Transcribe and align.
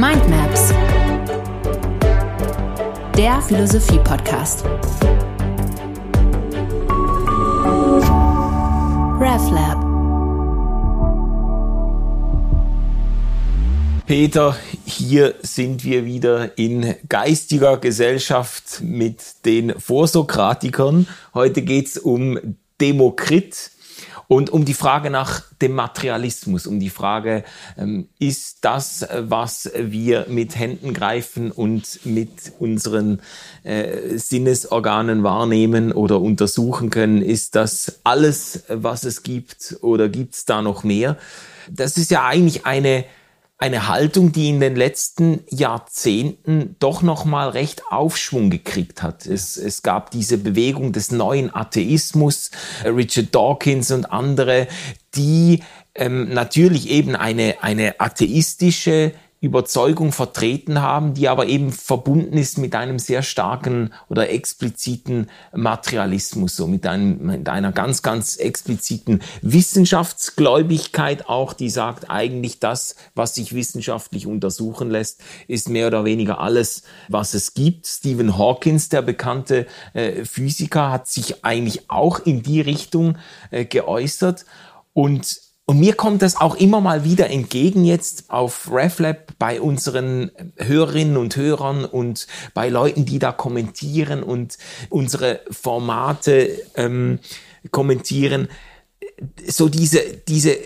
Mindmaps, 0.00 0.72
der 3.14 3.42
Philosophie-Podcast. 3.42 4.64
RefLab. 9.20 9.78
Peter, 14.06 14.56
hier 14.86 15.34
sind 15.42 15.84
wir 15.84 16.06
wieder 16.06 16.56
in 16.56 16.94
geistiger 17.10 17.76
Gesellschaft 17.76 18.80
mit 18.80 19.44
den 19.44 19.78
Vorsokratikern. 19.78 21.06
Heute 21.34 21.60
geht's 21.60 21.98
um 21.98 22.56
Demokrit 22.80 23.70
und 24.30 24.50
um 24.50 24.64
die 24.64 24.74
Frage 24.74 25.10
nach 25.10 25.42
dem 25.60 25.72
Materialismus, 25.72 26.68
um 26.68 26.78
die 26.78 26.88
Frage, 26.88 27.42
ähm, 27.76 28.10
ist 28.20 28.58
das, 28.60 29.04
was 29.12 29.72
wir 29.76 30.26
mit 30.28 30.56
Händen 30.56 30.94
greifen 30.94 31.50
und 31.50 32.06
mit 32.06 32.52
unseren 32.60 33.22
äh, 33.64 34.16
Sinnesorganen 34.16 35.24
wahrnehmen 35.24 35.90
oder 35.90 36.20
untersuchen 36.20 36.90
können, 36.90 37.22
ist 37.22 37.56
das 37.56 38.02
alles, 38.04 38.62
was 38.68 39.02
es 39.02 39.24
gibt 39.24 39.78
oder 39.80 40.08
gibt's 40.08 40.44
da 40.44 40.62
noch 40.62 40.84
mehr? 40.84 41.16
Das 41.68 41.96
ist 41.96 42.12
ja 42.12 42.24
eigentlich 42.24 42.64
eine 42.64 43.06
eine 43.60 43.88
Haltung, 43.88 44.32
die 44.32 44.48
in 44.48 44.58
den 44.58 44.74
letzten 44.74 45.44
Jahrzehnten 45.50 46.76
doch 46.78 47.02
noch 47.02 47.26
mal 47.26 47.50
recht 47.50 47.82
Aufschwung 47.90 48.48
gekriegt 48.48 49.02
hat. 49.02 49.26
Es, 49.26 49.58
es 49.58 49.82
gab 49.82 50.10
diese 50.10 50.38
Bewegung 50.38 50.92
des 50.92 51.12
neuen 51.12 51.54
Atheismus, 51.54 52.50
äh, 52.82 52.88
Richard 52.88 53.34
Dawkins 53.34 53.90
und 53.90 54.06
andere, 54.06 54.66
die 55.14 55.62
ähm, 55.94 56.32
natürlich 56.32 56.88
eben 56.88 57.14
eine, 57.14 57.56
eine 57.60 58.00
atheistische 58.00 59.12
Überzeugung 59.42 60.12
vertreten 60.12 60.82
haben, 60.82 61.14
die 61.14 61.26
aber 61.26 61.46
eben 61.46 61.72
verbunden 61.72 62.36
ist 62.36 62.58
mit 62.58 62.74
einem 62.74 62.98
sehr 62.98 63.22
starken 63.22 63.94
oder 64.10 64.28
expliziten 64.28 65.30
Materialismus, 65.54 66.56
so 66.56 66.66
mit, 66.66 66.86
einem, 66.86 67.24
mit 67.24 67.48
einer 67.48 67.72
ganz, 67.72 68.02
ganz 68.02 68.36
expliziten 68.36 69.22
Wissenschaftsgläubigkeit 69.40 71.26
auch, 71.26 71.54
die 71.54 71.70
sagt, 71.70 72.10
eigentlich 72.10 72.58
das, 72.58 72.96
was 73.14 73.34
sich 73.34 73.54
wissenschaftlich 73.54 74.26
untersuchen 74.26 74.90
lässt, 74.90 75.22
ist 75.48 75.70
mehr 75.70 75.86
oder 75.86 76.04
weniger 76.04 76.40
alles, 76.40 76.82
was 77.08 77.32
es 77.32 77.54
gibt. 77.54 77.86
Stephen 77.86 78.36
Hawkins, 78.36 78.90
der 78.90 79.00
bekannte 79.00 79.66
äh, 79.94 80.26
Physiker, 80.26 80.90
hat 80.90 81.08
sich 81.08 81.46
eigentlich 81.46 81.88
auch 81.88 82.18
in 82.18 82.42
die 82.42 82.60
Richtung 82.60 83.16
äh, 83.50 83.64
geäußert 83.64 84.44
und 84.92 85.49
und 85.70 85.78
mir 85.78 85.94
kommt 85.94 86.22
das 86.22 86.34
auch 86.34 86.56
immer 86.56 86.80
mal 86.80 87.04
wieder 87.04 87.30
entgegen 87.30 87.84
jetzt 87.84 88.28
auf 88.28 88.72
RefLab 88.72 89.38
bei 89.38 89.60
unseren 89.60 90.32
Hörerinnen 90.56 91.16
und 91.16 91.36
Hörern 91.36 91.84
und 91.84 92.26
bei 92.54 92.68
Leuten, 92.68 93.04
die 93.04 93.20
da 93.20 93.30
kommentieren 93.30 94.24
und 94.24 94.58
unsere 94.88 95.42
Formate 95.48 96.50
ähm, 96.74 97.20
kommentieren. 97.70 98.48
So 99.46 99.68
diese, 99.68 100.00
diese 100.26 100.56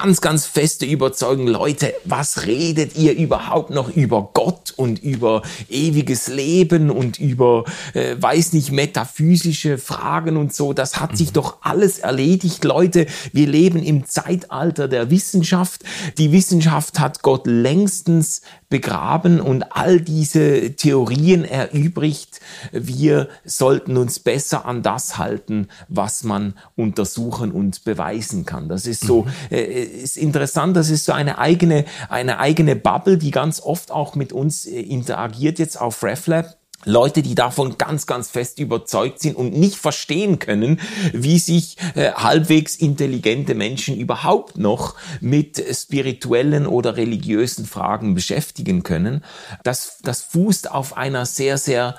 ganz, 0.00 0.20
ganz 0.20 0.46
feste 0.46 0.86
Überzeugung, 0.86 1.48
Leute, 1.48 1.92
was 2.04 2.46
redet 2.46 2.96
ihr 2.96 3.16
überhaupt 3.16 3.70
noch 3.70 3.88
über 3.96 4.30
Gott 4.32 4.72
und 4.76 5.02
über 5.02 5.42
ewiges 5.68 6.28
Leben 6.28 6.90
und 6.90 7.18
über, 7.18 7.64
äh, 7.94 8.14
weiß 8.16 8.52
nicht, 8.52 8.70
metaphysische 8.70 9.76
Fragen 9.76 10.36
und 10.36 10.54
so. 10.54 10.72
Das 10.72 11.00
hat 11.00 11.16
sich 11.16 11.30
mhm. 11.30 11.34
doch 11.34 11.56
alles 11.62 11.98
erledigt, 11.98 12.62
Leute. 12.62 13.06
Wir 13.32 13.48
leben 13.48 13.82
im 13.82 14.06
Zeitalter 14.06 14.86
der 14.86 15.10
Wissenschaft. 15.10 15.82
Die 16.16 16.30
Wissenschaft 16.30 17.00
hat 17.00 17.22
Gott 17.22 17.48
längstens 17.48 18.42
begraben 18.68 19.40
und 19.40 19.64
all 19.70 20.00
diese 20.00 20.76
Theorien 20.76 21.44
erübrigt. 21.44 22.40
Wir 22.72 23.28
sollten 23.44 23.96
uns 23.96 24.18
besser 24.18 24.66
an 24.66 24.82
das 24.82 25.16
halten, 25.16 25.68
was 25.88 26.22
man 26.22 26.54
untersuchen 26.76 27.50
und 27.50 27.84
beweisen 27.84 28.44
kann. 28.44 28.68
Das 28.68 28.86
ist 28.86 29.04
so, 29.04 29.22
mhm. 29.22 29.30
äh, 29.50 29.82
ist 29.82 30.16
interessant, 30.16 30.76
das 30.76 30.90
ist 30.90 31.06
so 31.06 31.12
eine 31.12 31.38
eigene, 31.38 31.86
eine 32.08 32.38
eigene 32.38 32.76
Bubble, 32.76 33.16
die 33.16 33.30
ganz 33.30 33.60
oft 33.60 33.90
auch 33.90 34.14
mit 34.14 34.32
uns 34.32 34.66
äh, 34.66 34.80
interagiert 34.80 35.58
jetzt 35.58 35.80
auf 35.80 36.02
RefLab. 36.02 36.58
Leute, 36.84 37.22
die 37.22 37.34
davon 37.34 37.76
ganz, 37.76 38.06
ganz 38.06 38.30
fest 38.30 38.60
überzeugt 38.60 39.20
sind 39.20 39.36
und 39.36 39.52
nicht 39.52 39.76
verstehen 39.76 40.38
können, 40.38 40.80
wie 41.12 41.38
sich 41.38 41.76
äh, 41.94 42.12
halbwegs 42.12 42.76
intelligente 42.76 43.54
Menschen 43.54 43.96
überhaupt 43.96 44.58
noch 44.58 44.94
mit 45.20 45.62
spirituellen 45.74 46.66
oder 46.66 46.96
religiösen 46.96 47.66
Fragen 47.66 48.14
beschäftigen 48.14 48.84
können. 48.84 49.24
Das, 49.64 49.98
das 50.02 50.22
fußt 50.22 50.70
auf 50.70 50.96
einer 50.96 51.26
sehr, 51.26 51.58
sehr 51.58 51.96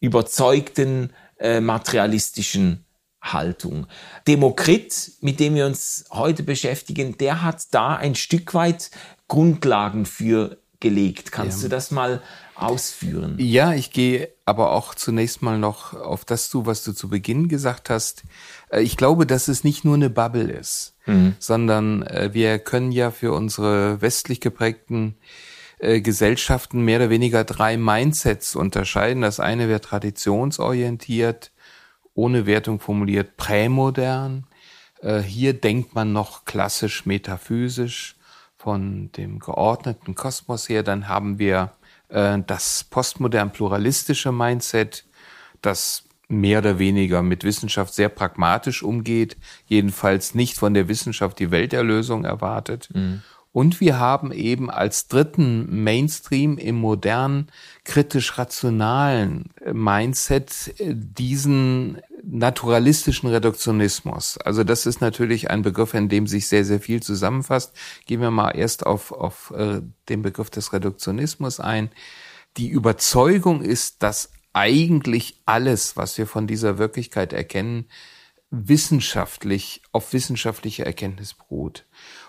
überzeugten 0.00 1.12
äh, 1.38 1.60
materialistischen 1.60 2.86
Haltung. 3.20 3.86
Demokrit, 4.26 5.12
mit 5.20 5.40
dem 5.40 5.54
wir 5.54 5.66
uns 5.66 6.06
heute 6.10 6.42
beschäftigen, 6.42 7.18
der 7.18 7.42
hat 7.42 7.66
da 7.72 7.96
ein 7.96 8.14
Stück 8.14 8.54
weit 8.54 8.90
Grundlagen 9.28 10.06
für 10.06 10.56
gelegt. 10.80 11.30
Kannst 11.30 11.58
ja. 11.58 11.64
du 11.64 11.68
das 11.68 11.90
mal 11.90 12.22
ausführen? 12.62 13.36
Ja, 13.38 13.74
ich 13.74 13.90
gehe 13.90 14.28
aber 14.44 14.72
auch 14.72 14.94
zunächst 14.94 15.42
mal 15.42 15.58
noch 15.58 15.94
auf 15.94 16.24
das 16.24 16.50
zu, 16.50 16.66
was 16.66 16.82
du 16.84 16.92
zu 16.92 17.08
Beginn 17.08 17.48
gesagt 17.48 17.90
hast. 17.90 18.24
Äh, 18.70 18.82
ich 18.82 18.96
glaube, 18.96 19.26
dass 19.26 19.48
es 19.48 19.64
nicht 19.64 19.84
nur 19.84 19.94
eine 19.94 20.10
Bubble 20.10 20.50
ist, 20.50 20.96
mhm. 21.06 21.34
sondern 21.38 22.02
äh, 22.02 22.30
wir 22.32 22.58
können 22.58 22.92
ja 22.92 23.10
für 23.10 23.32
unsere 23.32 24.00
westlich 24.02 24.40
geprägten 24.40 25.16
äh, 25.78 26.00
Gesellschaften 26.00 26.82
mehr 26.82 26.98
oder 26.98 27.10
weniger 27.10 27.44
drei 27.44 27.76
Mindsets 27.76 28.56
unterscheiden. 28.56 29.22
Das 29.22 29.40
eine 29.40 29.68
wäre 29.68 29.80
traditionsorientiert, 29.80 31.52
ohne 32.14 32.46
Wertung 32.46 32.80
formuliert, 32.80 33.36
prämodern. 33.36 34.46
Hier 35.24 35.54
denkt 35.54 35.94
man 35.94 36.12
noch 36.12 36.44
klassisch 36.44 37.06
metaphysisch 37.06 38.16
von 38.58 39.10
dem 39.12 39.38
geordneten 39.38 40.14
Kosmos 40.14 40.68
her. 40.68 40.82
Dann 40.82 41.08
haben 41.08 41.38
wir 41.38 41.72
das 42.10 42.84
postmodern 42.90 43.52
pluralistische 43.52 44.32
Mindset, 44.32 45.04
das 45.62 46.04
mehr 46.28 46.60
oder 46.60 46.78
weniger 46.78 47.22
mit 47.22 47.44
Wissenschaft 47.44 47.92
sehr 47.92 48.08
pragmatisch 48.08 48.82
umgeht, 48.82 49.36
jedenfalls 49.66 50.34
nicht 50.34 50.56
von 50.56 50.74
der 50.74 50.88
Wissenschaft 50.88 51.38
die 51.38 51.50
Welterlösung 51.50 52.24
erwartet. 52.24 52.88
Mhm. 52.94 53.22
Und 53.52 53.80
wir 53.80 53.98
haben 53.98 54.30
eben 54.30 54.70
als 54.70 55.08
dritten 55.08 55.82
Mainstream 55.82 56.56
im 56.56 56.76
modernen, 56.76 57.48
kritisch-rationalen 57.84 59.50
Mindset 59.72 60.74
äh, 60.78 60.94
diesen 60.94 62.00
naturalistischen 62.30 63.28
Reduktionismus. 63.28 64.38
Also 64.38 64.64
das 64.64 64.86
ist 64.86 65.00
natürlich 65.00 65.50
ein 65.50 65.62
Begriff, 65.62 65.94
in 65.94 66.08
dem 66.08 66.26
sich 66.26 66.46
sehr, 66.48 66.64
sehr 66.64 66.80
viel 66.80 67.02
zusammenfasst. 67.02 67.72
Gehen 68.06 68.20
wir 68.20 68.30
mal 68.30 68.50
erst 68.50 68.86
auf, 68.86 69.12
auf 69.12 69.52
äh, 69.56 69.80
den 70.08 70.22
Begriff 70.22 70.50
des 70.50 70.72
Reduktionismus 70.72 71.60
ein. 71.60 71.90
Die 72.56 72.68
Überzeugung 72.68 73.62
ist, 73.62 74.02
dass 74.02 74.30
eigentlich 74.52 75.40
alles, 75.46 75.96
was 75.96 76.18
wir 76.18 76.26
von 76.26 76.46
dieser 76.46 76.78
Wirklichkeit 76.78 77.32
erkennen, 77.32 77.86
wissenschaftlich, 78.50 79.82
auf 79.92 80.12
wissenschaftlicher 80.12 80.84
Erkenntnis 80.84 81.34
beruht 81.34 81.84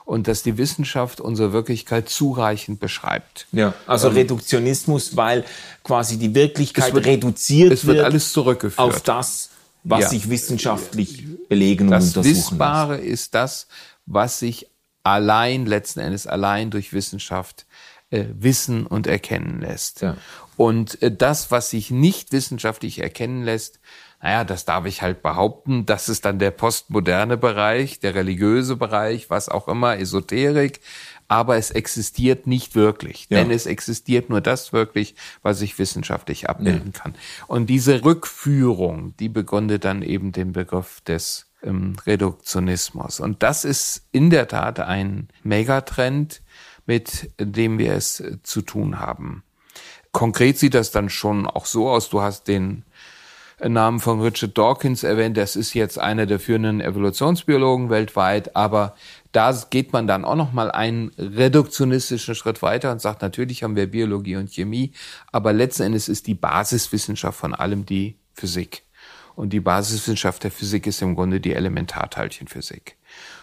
und 0.06 0.28
dass 0.28 0.44
die 0.44 0.58
Wissenschaft 0.58 1.20
unsere 1.20 1.52
Wirklichkeit 1.52 2.10
zureichend 2.10 2.80
beschreibt. 2.80 3.48
Ja, 3.52 3.74
also 3.88 4.10
ähm, 4.10 4.16
Reduktionismus, 4.16 5.16
weil 5.16 5.46
quasi 5.84 6.18
die 6.18 6.36
Wirklichkeit 6.36 6.94
wird, 6.94 7.08
reduziert 7.08 7.72
es 7.72 7.86
wird, 7.86 7.98
wird 7.98 8.06
alles 8.06 8.32
zurückgeführt 8.34 8.80
auf 8.80 9.02
das, 9.02 9.50
was 9.84 10.02
ja. 10.02 10.09
sich 10.09 10.30
wissenschaftlich 10.30 11.25
belegen 11.50 11.86
und 11.86 11.92
das 11.92 12.16
untersuchen 12.16 12.34
Das 12.34 12.52
Wissbare 12.52 12.96
lässt. 12.97 13.08
ist 13.08 13.36
das, 13.36 13.68
was 14.06 14.40
sich 14.40 14.68
allein, 15.03 15.66
letzten 15.66 16.00
Endes 16.00 16.28
allein 16.28 16.70
durch 16.70 16.94
Wissenschaft 16.94 17.66
äh, 18.11 18.26
wissen 18.34 18.85
und 18.85 19.08
erkennen 19.08 19.61
lässt. 19.61 20.02
Ja. 20.02 20.17
Und 20.58 21.02
äh, 21.02 21.16
das, 21.16 21.50
was 21.50 21.72
sich 21.72 21.91
nicht 21.91 22.32
wissenschaftlich 22.32 23.00
erkennen 23.00 23.44
lässt, 23.44 23.79
naja, 24.22 24.44
das 24.44 24.66
darf 24.66 24.85
ich 24.85 25.02
halt 25.02 25.23
behaupten, 25.23 25.88
das 25.88 26.08
ist 26.08 26.26
dann 26.26 26.38
der 26.38 26.52
postmoderne 26.52 27.38
Bereich, 27.38 28.00
der 28.00 28.14
religiöse 28.14 28.76
Bereich, 28.76 29.32
was 29.32 29.50
auch 29.50 29.67
immer, 29.67 29.97
Esoterik 29.97 30.82
aber 31.32 31.56
es 31.56 31.72
existiert 31.72 32.46
nicht 32.46 32.76
wirklich, 32.76 33.28
ja. 33.30 33.38
denn 33.38 33.52
es 33.52 33.66
existiert 33.66 34.30
nur 34.30 34.42
das 34.42 34.74
wirklich, 34.74 35.16
was 35.42 35.62
ich 35.62 35.80
wissenschaftlich 35.80 36.50
abbilden 36.50 36.92
ja. 36.94 37.00
kann. 37.00 37.16
Und 37.48 37.68
diese 37.68 38.04
Rückführung, 38.04 39.16
die 39.16 39.30
begründet 39.30 39.86
dann 39.86 40.02
eben 40.02 40.34
den 40.34 40.52
Begriff 40.52 41.00
des 41.00 41.48
ähm, 41.64 41.96
Reduktionismus. 42.06 43.22
Und 43.22 43.44
das 43.44 43.64
ist 43.64 44.10
in 44.12 44.30
der 44.30 44.50
Tat 44.50 44.82
ein 44.82 45.30
Megatrend, 45.42 46.42
mit 46.86 47.32
dem 47.40 47.80
wir 47.80 47.94
es 47.94 48.20
äh, 48.20 48.44
zu 48.44 48.62
tun 48.62 49.00
haben. 49.00 49.44
Konkret 50.12 50.60
sieht 50.60 50.74
das 50.74 50.92
dann 50.92 51.10
schon 51.10 51.48
auch 51.48 51.66
so 51.66 51.90
aus. 51.90 52.10
Du 52.10 52.22
hast 52.22 52.50
den 52.50 52.84
Namen 53.70 54.00
von 54.00 54.22
Richard 54.22 54.58
Dawkins 54.58 55.04
erwähnt. 55.04 55.38
Das 55.38 55.56
ist 55.56 55.74
jetzt 55.76 56.00
einer 56.00 56.26
der 56.26 56.40
führenden 56.40 56.82
Evolutionsbiologen 56.82 57.90
weltweit, 57.90 58.56
aber 58.56 58.96
da 59.32 59.58
geht 59.70 59.94
man 59.94 60.08
dann 60.08 60.26
auch 60.26 60.36
noch 60.36 60.52
mal 60.52 60.72
einen 60.72 61.12
reduktionistischen 61.18 62.36
Schritt 62.36 62.62
weiter 62.62 62.92
und 62.92 63.02
sagt, 63.02 63.22
natürlich 63.22 63.64
haben 63.64 63.76
wir 63.76 63.90
Biologie 63.90 64.36
und 64.36 64.52
Chemie, 64.52 64.92
aber 65.32 65.54
letzten 65.54 65.84
Endes 65.84 66.10
ist 66.10 66.28
die 66.28 66.34
Basiswissenschaft 66.34 67.40
von 67.40 67.54
allem 67.54 67.86
die 67.86 68.18
Physik. 68.34 68.84
Und 69.36 69.54
die 69.54 69.62
Basiswissenschaft 69.62 70.44
der 70.44 70.52
Physik 70.52 70.88
ist 70.88 71.02
im 71.02 71.16
Grunde 71.16 71.40
die 71.40 71.54
Elementarteilchenphysik. 71.54 72.98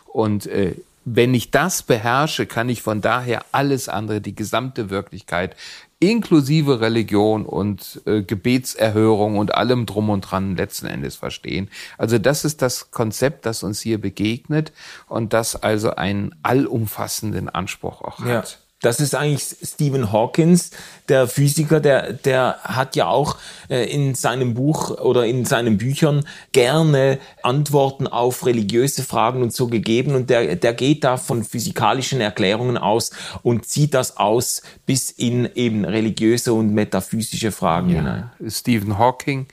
Und 0.05 0.47
äh, 0.47 0.75
wenn 1.05 1.33
ich 1.33 1.51
das 1.51 1.83
beherrsche, 1.83 2.45
kann 2.45 2.69
ich 2.69 2.83
von 2.83 3.01
daher 3.01 3.45
alles 3.53 3.89
andere, 3.89 4.21
die 4.21 4.35
gesamte 4.35 4.91
Wirklichkeit, 4.91 5.57
inklusive 6.01 6.81
Religion 6.81 7.45
und 7.45 8.03
äh, 8.07 8.23
Gebetserhörung 8.23 9.37
und 9.37 9.55
allem 9.55 9.87
drum 9.87 10.11
und 10.11 10.23
dran 10.23 10.57
letzten 10.57 10.87
Endes 10.87 11.17
verstehen. 11.17 11.71
Also 11.97 12.19
das 12.19 12.45
ist 12.45 12.63
das 12.63 12.91
Konzept, 12.91 13.47
das 13.47 13.63
uns 13.63 13.81
hier 13.81 14.01
begegnet 14.01 14.73
und 15.09 15.33
das 15.33 15.57
also 15.57 15.97
einen 15.97 16.35
allumfassenden 16.43 17.49
Anspruch 17.49 18.03
auch 18.03 18.21
hat. 18.21 18.61
Das 18.81 19.01
ist 19.01 19.17
eigentlich 19.17 19.57
Stephen 19.63 20.13
Hawkins, 20.13 20.71
der 21.09 21.27
Physiker, 21.27 21.81
der, 21.81 22.13
der 22.13 22.59
hat 22.63 22.95
ja 22.95 23.09
auch 23.09 23.37
äh, 23.69 23.93
in 23.93 24.15
seinem 24.15 24.55
Buch 24.55 24.91
oder 24.91 25.27
in 25.27 25.45
seinen 25.45 25.79
Büchern 25.79 26.25
gerne 26.53 27.19
Antworten 27.43 28.07
auf 28.07 28.47
religiöse 28.47 29.03
Fragen 29.03 29.43
und 29.43 29.53
so 29.53 29.67
gegeben 29.67 30.15
und 30.15 30.31
der, 30.31 30.55
der 30.55 30.75
geht 30.75 31.03
da 31.03 31.17
von 31.17 31.43
physikalischen 31.43 32.21
Erklärungen 32.21 32.79
aus 32.79 33.11
und 33.43 33.67
zieht 33.67 33.95
das 33.95 34.17
aus 34.17 34.63
bis 34.87 35.11
in 35.11 35.51
eben 35.57 35.85
religiöse 35.85 36.53
und 36.53 36.73
metaphysische 36.73 37.51
Fragen 37.51 37.91
ja. 37.91 37.97
hinein. 37.97 38.31
Stephen 38.47 38.97
Hawking 38.97 39.49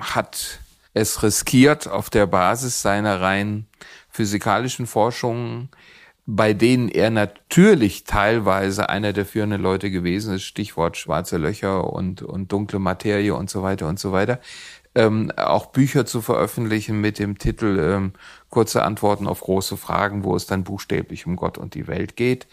hat 0.00 0.60
es 0.94 1.22
riskiert 1.24 1.88
auf 1.88 2.10
der 2.10 2.26
Basis 2.26 2.80
seiner 2.80 3.20
rein 3.20 3.66
physikalischen 4.08 4.86
Forschungen 4.86 5.70
bei 6.26 6.52
denen 6.52 6.88
er 6.88 7.10
natürlich 7.10 8.04
teilweise 8.04 8.88
einer 8.88 9.12
der 9.12 9.26
führenden 9.26 9.60
Leute 9.60 9.90
gewesen 9.90 10.34
ist, 10.34 10.44
Stichwort 10.44 10.96
schwarze 10.96 11.36
Löcher 11.36 11.92
und, 11.92 12.22
und 12.22 12.52
dunkle 12.52 12.78
Materie 12.78 13.34
und 13.34 13.50
so 13.50 13.62
weiter 13.62 13.88
und 13.88 13.98
so 13.98 14.12
weiter, 14.12 14.40
ähm, 14.94 15.32
auch 15.36 15.66
Bücher 15.66 16.06
zu 16.06 16.20
veröffentlichen 16.20 17.00
mit 17.00 17.18
dem 17.18 17.38
Titel 17.38 17.78
ähm, 17.80 18.12
Kurze 18.50 18.82
Antworten 18.84 19.26
auf 19.26 19.40
große 19.40 19.76
Fragen, 19.76 20.22
wo 20.22 20.36
es 20.36 20.46
dann 20.46 20.64
buchstäblich 20.64 21.26
um 21.26 21.36
Gott 21.36 21.58
und 21.58 21.74
die 21.74 21.88
Welt 21.88 22.16
geht, 22.16 22.46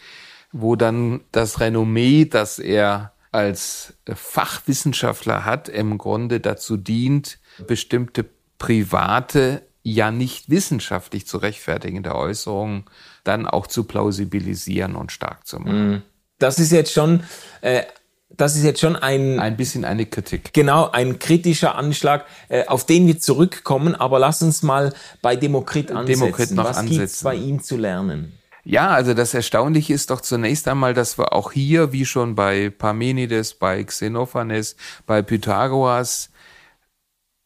wo 0.50 0.74
dann 0.74 1.20
das 1.30 1.60
Renommee, 1.60 2.24
das 2.24 2.58
er 2.58 3.12
als 3.30 3.94
Fachwissenschaftler 4.12 5.44
hat, 5.44 5.68
im 5.68 5.98
Grunde 5.98 6.40
dazu 6.40 6.76
dient, 6.76 7.38
bestimmte 7.66 8.24
private 8.58 9.62
ja 9.82 10.10
nicht 10.10 10.50
wissenschaftlich 10.50 11.26
zu 11.26 11.38
rechtfertigende 11.38 12.14
Äußerungen 12.14 12.84
dann 13.24 13.46
auch 13.46 13.66
zu 13.66 13.84
plausibilisieren 13.84 14.96
und 14.96 15.12
stark 15.12 15.46
zu 15.46 15.58
machen. 15.60 15.90
Mhm. 15.90 16.02
Das 16.38 16.58
ist 16.58 16.72
jetzt 16.72 16.92
schon, 16.92 17.22
äh, 17.60 17.82
das 18.30 18.56
ist 18.56 18.64
jetzt 18.64 18.80
schon 18.80 18.96
ein 18.96 19.38
ein 19.38 19.56
bisschen 19.56 19.84
eine 19.84 20.06
Kritik. 20.06 20.52
Genau, 20.52 20.90
ein 20.90 21.18
kritischer 21.18 21.74
Anschlag, 21.74 22.24
äh, 22.48 22.66
auf 22.66 22.86
den 22.86 23.06
wir 23.06 23.18
zurückkommen. 23.18 23.94
Aber 23.94 24.18
lass 24.18 24.42
uns 24.42 24.62
mal 24.62 24.94
bei 25.20 25.36
Demokrit 25.36 25.90
ansetzen. 25.90 26.20
Demokrit 26.20 26.50
noch 26.52 26.64
Was 26.64 26.78
ansetzen. 26.78 27.00
gibt's 27.00 27.22
bei 27.22 27.34
ihm 27.34 27.62
zu 27.62 27.76
lernen? 27.76 28.32
Ja, 28.64 28.88
also 28.88 29.14
das 29.14 29.34
Erstaunliche 29.34 29.94
ist 29.94 30.10
doch 30.10 30.20
zunächst 30.20 30.68
einmal, 30.68 30.94
dass 30.94 31.18
wir 31.18 31.32
auch 31.32 31.52
hier, 31.52 31.92
wie 31.92 32.04
schon 32.04 32.34
bei 32.34 32.70
Parmenides, 32.70 33.54
bei 33.54 33.82
Xenophanes, 33.82 34.76
bei 35.06 35.22
Pythagoras, 35.22 36.30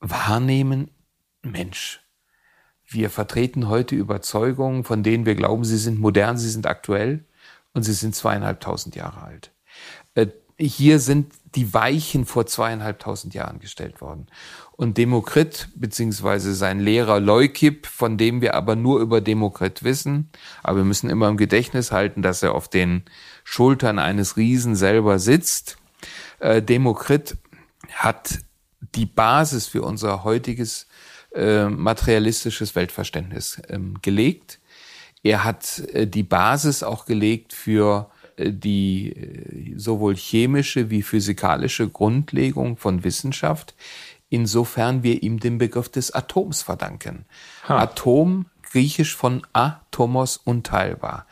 wahrnehmen, 0.00 0.90
Mensch, 1.42 2.00
wir 2.86 3.10
vertreten 3.10 3.68
heute 3.68 3.94
Überzeugungen, 3.94 4.84
von 4.84 5.02
denen 5.02 5.26
wir 5.26 5.34
glauben, 5.34 5.64
sie 5.64 5.78
sind 5.78 5.98
modern, 5.98 6.38
sie 6.38 6.50
sind 6.50 6.66
aktuell 6.66 7.24
und 7.72 7.82
sie 7.82 7.92
sind 7.92 8.14
zweieinhalbtausend 8.14 8.96
Jahre 8.96 9.22
alt. 9.22 9.50
Äh, 10.14 10.28
hier 10.58 11.00
sind 11.00 11.32
die 11.56 11.74
Weichen 11.74 12.26
vor 12.26 12.46
zweieinhalbtausend 12.46 13.34
Jahren 13.34 13.58
gestellt 13.58 14.00
worden. 14.00 14.26
Und 14.72 14.98
Demokrit, 14.98 15.68
beziehungsweise 15.74 16.54
sein 16.54 16.80
Lehrer 16.80 17.20
Leukip, 17.20 17.86
von 17.86 18.16
dem 18.18 18.40
wir 18.40 18.54
aber 18.54 18.76
nur 18.76 19.00
über 19.00 19.20
Demokrit 19.20 19.82
wissen, 19.82 20.30
aber 20.62 20.78
wir 20.78 20.84
müssen 20.84 21.10
immer 21.10 21.28
im 21.28 21.36
Gedächtnis 21.36 21.92
halten, 21.92 22.22
dass 22.22 22.42
er 22.42 22.54
auf 22.54 22.68
den 22.68 23.04
Schultern 23.42 23.98
eines 23.98 24.36
Riesen 24.36 24.76
selber 24.76 25.18
sitzt. 25.18 25.78
Äh, 26.38 26.62
Demokrit 26.62 27.36
hat 27.92 28.40
die 28.94 29.06
Basis 29.06 29.66
für 29.66 29.82
unser 29.82 30.24
heutiges 30.24 30.86
äh, 31.34 31.68
materialistisches 31.68 32.74
Weltverständnis 32.74 33.60
ähm, 33.68 33.94
gelegt. 34.02 34.60
Er 35.22 35.44
hat 35.44 35.80
äh, 35.92 36.06
die 36.06 36.22
Basis 36.22 36.82
auch 36.82 37.06
gelegt 37.06 37.52
für 37.52 38.10
äh, 38.36 38.52
die 38.52 39.12
äh, 39.12 39.74
sowohl 39.76 40.16
chemische 40.16 40.90
wie 40.90 41.02
physikalische 41.02 41.88
Grundlegung 41.88 42.76
von 42.76 43.04
Wissenschaft, 43.04 43.74
insofern 44.28 45.02
wir 45.02 45.22
ihm 45.22 45.40
den 45.40 45.58
Begriff 45.58 45.88
des 45.88 46.12
Atoms 46.12 46.62
verdanken. 46.62 47.24
Ha. 47.68 47.78
Atom, 47.78 48.46
griechisch 48.62 49.16
von 49.16 49.46
atomos 49.52 50.36
unteilbar. 50.36 51.26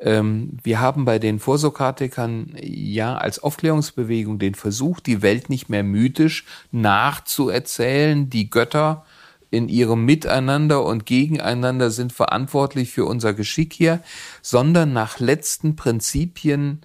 Ähm, 0.00 0.58
wir 0.62 0.80
haben 0.80 1.04
bei 1.04 1.18
den 1.18 1.38
Vorsokratikern 1.38 2.56
ja 2.60 3.16
als 3.16 3.38
Aufklärungsbewegung 3.38 4.38
den 4.38 4.54
Versuch, 4.54 5.00
die 5.00 5.22
Welt 5.22 5.50
nicht 5.50 5.68
mehr 5.68 5.82
mythisch 5.82 6.44
nachzuerzählen, 6.72 8.30
die 8.30 8.48
Götter 8.48 9.04
in 9.50 9.68
ihrem 9.68 10.04
Miteinander 10.04 10.84
und 10.84 11.06
Gegeneinander 11.06 11.90
sind 11.90 12.12
verantwortlich 12.12 12.90
für 12.90 13.04
unser 13.04 13.34
Geschick 13.34 13.72
hier, 13.72 14.00
sondern 14.42 14.92
nach 14.92 15.18
letzten 15.18 15.76
Prinzipien 15.76 16.82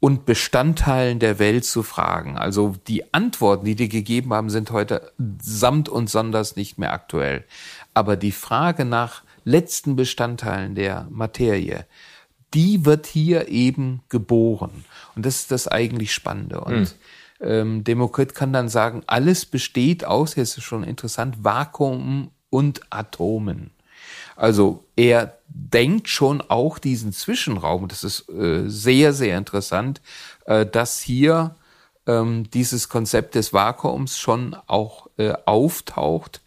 und 0.00 0.26
Bestandteilen 0.26 1.18
der 1.18 1.38
Welt 1.38 1.64
zu 1.64 1.82
fragen. 1.82 2.36
Also 2.36 2.74
die 2.86 3.14
Antworten, 3.14 3.64
die 3.64 3.74
die 3.74 3.88
gegeben 3.88 4.34
haben, 4.34 4.50
sind 4.50 4.70
heute 4.70 5.12
samt 5.40 5.88
und 5.88 6.10
sonders 6.10 6.56
nicht 6.56 6.78
mehr 6.78 6.92
aktuell. 6.92 7.44
Aber 7.94 8.16
die 8.16 8.32
Frage 8.32 8.84
nach 8.84 9.22
letzten 9.44 9.96
Bestandteilen 9.96 10.74
der 10.74 11.06
Materie, 11.10 11.86
die 12.52 12.84
wird 12.84 13.06
hier 13.06 13.48
eben 13.48 14.02
geboren. 14.10 14.84
Und 15.16 15.24
das 15.24 15.36
ist 15.36 15.50
das 15.50 15.68
eigentlich 15.68 16.12
Spannende. 16.12 16.60
Und 16.60 16.74
hm 16.74 16.94
ähm, 17.40 17.84
Demokrit 17.84 18.34
kann 18.34 18.52
dann 18.52 18.68
sagen, 18.68 19.02
alles 19.06 19.46
besteht 19.46 20.04
aus, 20.04 20.36
jetzt 20.36 20.58
ist 20.58 20.64
schon 20.64 20.84
interessant, 20.84 21.44
Vakuum 21.44 22.30
und 22.50 22.80
Atomen. 22.90 23.70
Also 24.36 24.84
er 24.96 25.38
denkt 25.48 26.08
schon 26.08 26.40
auch 26.40 26.78
diesen 26.78 27.12
Zwischenraum, 27.12 27.88
das 27.88 28.04
ist 28.04 28.28
äh, 28.28 28.68
sehr, 28.68 29.12
sehr 29.12 29.38
interessant, 29.38 30.00
äh, 30.46 30.66
dass 30.66 31.00
hier 31.00 31.54
ähm, 32.06 32.50
dieses 32.50 32.88
Konzept 32.88 33.34
des 33.34 33.52
Vakuums 33.52 34.18
schon 34.18 34.56
auch 34.66 35.08
äh, 35.16 35.32
auftaucht 35.46 36.42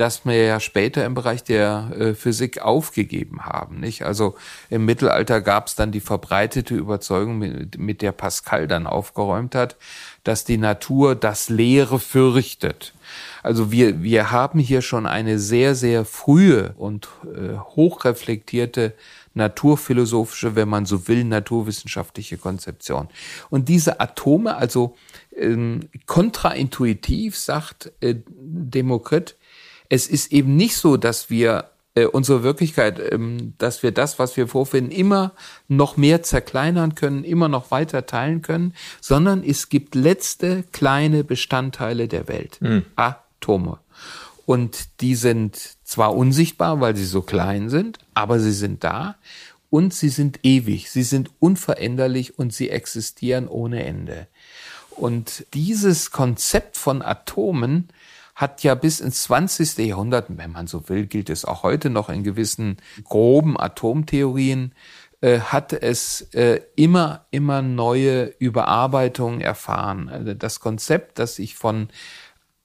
das 0.00 0.24
wir 0.24 0.44
ja 0.44 0.60
später 0.60 1.04
im 1.04 1.14
Bereich 1.14 1.42
der 1.44 1.90
äh, 1.98 2.14
Physik 2.14 2.62
aufgegeben 2.62 3.44
haben. 3.44 3.80
Nicht? 3.80 4.04
Also 4.04 4.36
im 4.70 4.84
Mittelalter 4.84 5.40
gab 5.40 5.66
es 5.66 5.74
dann 5.74 5.92
die 5.92 6.00
verbreitete 6.00 6.74
Überzeugung, 6.74 7.38
mit, 7.38 8.00
der 8.02 8.12
Pascal 8.12 8.68
dann 8.68 8.86
aufgeräumt 8.86 9.54
hat, 9.54 9.76
dass 10.24 10.44
die 10.44 10.56
Natur 10.56 11.14
das 11.14 11.48
Leere 11.48 11.98
fürchtet. 11.98 12.94
Also 13.42 13.72
wir, 13.72 14.02
wir 14.02 14.30
haben 14.30 14.58
hier 14.58 14.82
schon 14.82 15.06
eine 15.06 15.38
sehr, 15.38 15.74
sehr 15.74 16.04
frühe 16.04 16.74
und 16.76 17.08
äh, 17.24 17.56
hochreflektierte 17.56 18.94
naturphilosophische, 19.34 20.54
wenn 20.54 20.68
man 20.68 20.84
so 20.84 21.08
will, 21.08 21.24
naturwissenschaftliche 21.24 22.36
Konzeption. 22.36 23.08
Und 23.50 23.68
diese 23.68 24.00
Atome, 24.00 24.56
also 24.56 24.96
ähm, 25.34 25.88
kontraintuitiv, 26.06 27.36
sagt 27.38 27.92
äh, 28.00 28.16
Demokrit, 28.26 29.36
es 29.88 30.06
ist 30.06 30.32
eben 30.32 30.56
nicht 30.56 30.76
so, 30.76 30.96
dass 30.96 31.30
wir 31.30 31.70
äh, 31.94 32.04
unsere 32.04 32.42
Wirklichkeit, 32.42 33.00
ähm, 33.12 33.54
dass 33.58 33.82
wir 33.82 33.92
das, 33.92 34.18
was 34.18 34.36
wir 34.36 34.48
vorfinden, 34.48 34.92
immer 34.92 35.32
noch 35.66 35.96
mehr 35.96 36.22
zerkleinern 36.22 36.94
können, 36.94 37.24
immer 37.24 37.48
noch 37.48 37.70
weiter 37.70 38.06
teilen 38.06 38.42
können, 38.42 38.74
sondern 39.00 39.42
es 39.42 39.68
gibt 39.68 39.94
letzte 39.94 40.64
kleine 40.72 41.24
Bestandteile 41.24 42.08
der 42.08 42.28
Welt, 42.28 42.58
mhm. 42.60 42.84
Atome. 42.96 43.78
Und 44.46 45.00
die 45.00 45.14
sind 45.14 45.58
zwar 45.84 46.14
unsichtbar, 46.14 46.80
weil 46.80 46.96
sie 46.96 47.04
so 47.04 47.20
klein 47.20 47.68
sind, 47.68 47.98
aber 48.14 48.38
sie 48.38 48.52
sind 48.52 48.84
da 48.84 49.16
und 49.68 49.92
sie 49.92 50.08
sind 50.08 50.40
ewig, 50.42 50.90
sie 50.90 51.02
sind 51.02 51.30
unveränderlich 51.38 52.38
und 52.38 52.54
sie 52.54 52.70
existieren 52.70 53.48
ohne 53.48 53.84
Ende. 53.84 54.26
Und 54.90 55.46
dieses 55.54 56.10
Konzept 56.10 56.76
von 56.76 57.02
Atomen 57.02 57.88
hat 58.38 58.62
ja 58.62 58.76
bis 58.76 59.00
ins 59.00 59.24
20. 59.24 59.78
Jahrhundert, 59.78 60.26
wenn 60.28 60.52
man 60.52 60.68
so 60.68 60.88
will, 60.88 61.06
gilt 61.06 61.28
es 61.28 61.44
auch 61.44 61.64
heute 61.64 61.90
noch 61.90 62.08
in 62.08 62.22
gewissen 62.22 62.76
groben 63.02 63.58
Atomtheorien, 63.58 64.76
äh, 65.20 65.40
hat 65.40 65.72
es 65.72 66.20
äh, 66.34 66.60
immer, 66.76 67.26
immer 67.32 67.62
neue 67.62 68.26
Überarbeitungen 68.38 69.40
erfahren. 69.40 70.08
Also 70.08 70.34
das 70.34 70.60
Konzept, 70.60 71.18
dass 71.18 71.40
ich 71.40 71.56
von 71.56 71.88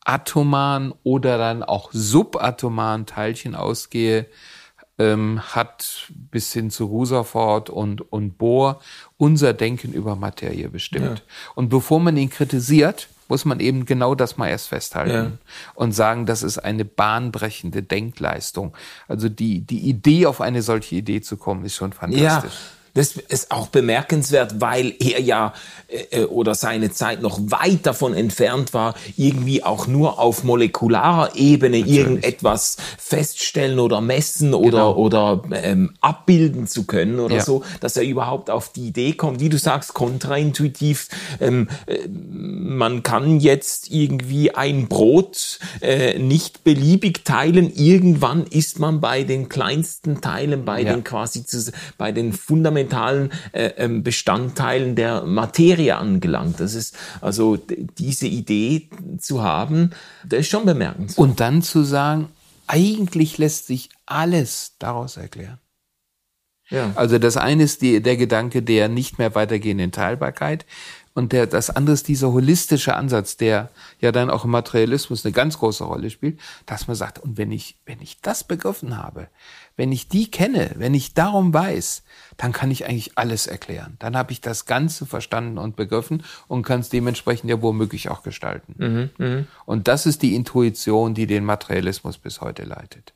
atomaren 0.06 0.94
oder 1.02 1.40
dann 1.40 1.64
auch 1.64 1.90
subatomaren 1.92 3.08
Teilchen 3.08 3.56
ausgehe, 3.56 4.28
ähm, 5.00 5.42
hat 5.42 6.12
bis 6.30 6.54
hin 6.54 6.70
zu 6.70 6.86
Rutherford 6.86 7.72
und, 7.72 8.14
und 8.14 8.38
Bohr 8.38 8.80
unser 9.18 9.54
Denken 9.54 9.92
über 9.92 10.16
Materie 10.16 10.70
bestimmt. 10.70 11.20
Ja. 11.26 11.26
Und 11.56 11.70
bevor 11.70 12.00
man 12.00 12.16
ihn 12.16 12.30
kritisiert, 12.30 13.08
muss 13.30 13.46
man 13.46 13.60
eben 13.60 13.86
genau 13.86 14.16
das 14.16 14.38
mal 14.38 14.50
erst 14.50 14.70
festhalten 14.70 15.12
ja. 15.12 15.32
und 15.76 15.94
sagen, 15.94 16.26
das 16.26 16.44
ist 16.44 16.58
eine 16.58 16.86
bahnbrechende 16.86 17.84
Denkleistung. 17.84 18.76
Also 19.08 19.30
die, 19.30 19.62
die 19.62 19.80
Idee, 19.90 20.26
auf 20.26 20.42
eine 20.42 20.62
solche 20.62 20.96
Idee 20.96 21.22
zu 21.22 21.38
kommen, 21.38 21.66
ist 21.66 21.76
schon 21.76 21.94
fantastisch. 21.94 22.54
Ja. 22.54 22.83
Das 22.96 23.18
ist 23.18 23.50
auch 23.50 23.68
bemerkenswert, 23.68 24.62
weil 24.62 24.94
er 25.00 25.20
ja 25.20 25.54
äh, 25.88 26.22
äh, 26.22 26.26
oder 26.26 26.54
seine 26.54 26.92
Zeit 26.92 27.24
noch 27.24 27.40
weit 27.46 27.88
davon 27.88 28.14
entfernt 28.14 28.74
war, 28.76 28.94
irgendwie 29.18 29.64
auch 29.64 29.88
nur 29.88 30.20
auf 30.20 30.44
molekularer 30.44 31.36
Ebene 31.36 31.80
Natürlich. 31.80 32.00
irgendetwas 32.00 32.78
feststellen 33.00 33.80
oder 33.80 34.00
messen 34.00 34.54
oder, 34.54 34.70
genau. 34.70 34.96
oder 34.96 35.42
ähm, 35.54 35.96
abbilden 36.02 36.68
zu 36.68 36.86
können 36.86 37.20
oder 37.20 37.38
ja. 37.38 37.44
so, 37.44 37.64
dass 37.80 37.98
er 37.98 38.04
überhaupt 38.04 38.52
auf 38.52 38.70
die 38.70 38.88
Idee 38.88 39.14
kommt, 39.14 39.40
wie 39.40 39.50
du 39.50 39.58
sagst, 39.58 39.96
kontraintuitiv. 39.96 41.10
Ähm, 41.42 41.70
äh, 41.88 42.08
man 42.08 43.02
kann 43.02 43.40
jetzt 43.40 43.90
irgendwie 43.90 44.54
ein 44.54 44.88
Brot 44.88 45.60
äh, 45.82 46.20
nicht 46.20 46.64
beliebig 46.64 47.26
teilen. 47.26 47.74
Irgendwann 47.74 48.46
ist 48.46 48.78
man 48.78 49.02
bei 49.02 49.24
den 49.24 49.50
kleinsten 49.50 50.22
Teilen, 50.22 50.64
bei 50.64 50.82
ja. 50.82 50.94
den 50.94 51.04
quasi 51.04 51.44
zu, 51.44 51.72
bei 51.98 52.12
den 52.12 52.34
fundamentalen 52.34 52.83
fundamentalen 52.84 53.32
äh, 53.52 53.72
ähm, 53.78 54.04
Bestandteilen 54.04 54.96
der 54.96 55.24
Materie 55.24 55.96
angelangt. 55.96 56.60
Das 56.60 56.74
ist 56.74 56.96
also 57.22 57.58
diese 57.58 58.28
Idee 58.28 58.90
zu 59.20 59.44
haben, 59.44 59.92
das 60.26 60.42
ist 60.42 60.50
schon 60.50 60.66
bemerkenswert. 60.66 61.18
Und 61.18 61.40
dann 61.40 61.62
zu 61.62 61.84
sagen, 61.84 62.30
eigentlich 62.68 63.38
lässt 63.38 63.68
sich 63.68 63.90
alles 64.06 64.76
daraus 64.80 65.18
erklären. 65.18 65.60
Ja. 66.70 66.92
Also 66.96 67.20
das 67.20 67.38
eine 67.38 67.64
ist 67.64 67.82
die, 67.82 68.02
der 68.02 68.18
Gedanke 68.18 68.64
der 68.64 68.88
nicht 68.88 69.20
mehr 69.20 69.36
weitergehenden 69.36 69.92
Teilbarkeit. 69.92 70.66
Und 71.16 71.32
der, 71.32 71.46
das 71.46 71.70
andere 71.70 71.94
ist 71.94 72.08
dieser 72.08 72.32
holistische 72.32 72.96
Ansatz, 72.96 73.38
der 73.38 73.70
ja 74.00 74.12
dann 74.12 74.32
auch 74.32 74.46
im 74.46 74.52
Materialismus 74.52 75.24
eine 75.24 75.32
ganz 75.32 75.60
große 75.60 75.84
Rolle 75.84 76.10
spielt, 76.10 76.40
dass 76.66 76.88
man 76.88 76.96
sagt, 76.96 77.20
und 77.20 77.38
wenn 77.38 77.52
ich, 77.52 77.78
wenn 77.86 78.02
ich 78.02 78.20
das 78.22 78.44
begriffen 78.44 78.98
habe, 78.98 79.28
wenn 79.76 79.92
ich 79.92 80.08
die 80.08 80.32
kenne, 80.32 80.72
wenn 80.76 80.96
ich 80.96 81.14
darum 81.14 81.54
weiß, 81.54 82.03
dann 82.38 82.52
kann 82.52 82.72
ich 82.72 82.86
eigentlich 82.86 83.18
alles 83.18 83.48
erklären. 83.48 83.96
Dann 84.00 84.18
habe 84.18 84.32
ich 84.32 84.42
das 84.42 84.66
Ganze 84.66 85.06
verstanden 85.06 85.58
und 85.58 85.76
begriffen 85.76 86.24
und 86.48 86.64
kann 86.64 86.80
es 86.80 86.90
dementsprechend 86.90 87.50
ja 87.50 87.62
womöglich 87.62 88.10
auch 88.10 88.24
gestalten. 88.24 88.76
Mhm, 88.78 89.10
mh. 89.18 89.44
Und 89.66 89.88
das 89.88 90.06
ist 90.06 90.22
die 90.22 90.36
Intuition, 90.36 91.14
die 91.14 91.28
den 91.28 91.46
Materialismus 91.46 92.18
bis 92.18 92.42
heute 92.42 92.64
leitet. 92.64 93.14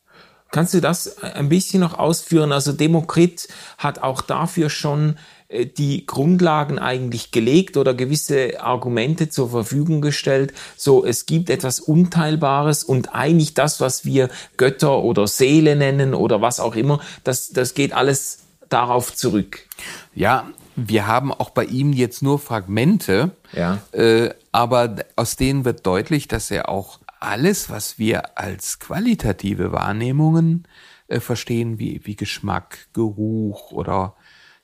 Kannst 0.52 0.74
du 0.74 0.80
das 0.80 1.22
ein 1.22 1.50
bisschen 1.50 1.82
noch 1.82 1.98
ausführen? 1.98 2.52
Also 2.52 2.72
Demokrit 2.72 3.50
hat 3.78 4.02
auch 4.02 4.22
dafür 4.22 4.70
schon 4.70 5.18
äh, 5.50 5.66
die 5.66 6.06
Grundlagen 6.06 6.80
eigentlich 6.80 7.32
gelegt 7.32 7.76
oder 7.76 7.94
gewisse 7.94 8.62
Argumente 8.62 9.30
zur 9.30 9.50
Verfügung 9.50 10.02
gestellt. 10.02 10.54
So, 10.78 11.06
es 11.06 11.26
gibt 11.26 11.50
etwas 11.50 11.80
Unteilbares 11.82 12.84
und 12.84 13.14
eigentlich 13.14 13.56
das, 13.56 13.82
was 13.82 14.06
wir 14.06 14.30
Götter 14.56 15.04
oder 15.04 15.28
Seele 15.28 15.76
nennen 15.76 16.14
oder 16.14 16.42
was 16.42 16.60
auch 16.60 16.76
immer, 16.76 17.02
das, 17.26 17.50
das 17.50 17.74
geht 17.74 17.92
alles 17.92 18.47
darauf 18.70 19.16
zurück. 19.16 19.68
Ja, 20.14 20.48
wir 20.76 21.08
haben 21.08 21.32
auch 21.32 21.50
bei 21.50 21.66
ihm 21.66 21.94
jetzt 21.94 22.22
nur 22.22 22.40
Fragmente, 22.40 23.32
ja. 23.54 23.80
äh, 23.92 24.30
aber 24.52 24.96
aus 25.16 25.36
denen 25.36 25.66
wird 25.66 25.86
deutlich, 25.86 26.28
dass 26.28 26.52
er 26.52 26.70
auch 26.70 27.00
alles, 27.20 27.70
was 27.70 27.98
wir 27.98 28.38
als 28.38 28.80
qualitative 28.80 29.72
Wahrnehmungen 29.72 30.68
äh, 31.08 31.20
verstehen, 31.20 31.80
wie, 31.80 32.02
wie 32.04 32.16
Geschmack, 32.16 32.88
Geruch 32.94 33.72
oder 33.72 34.16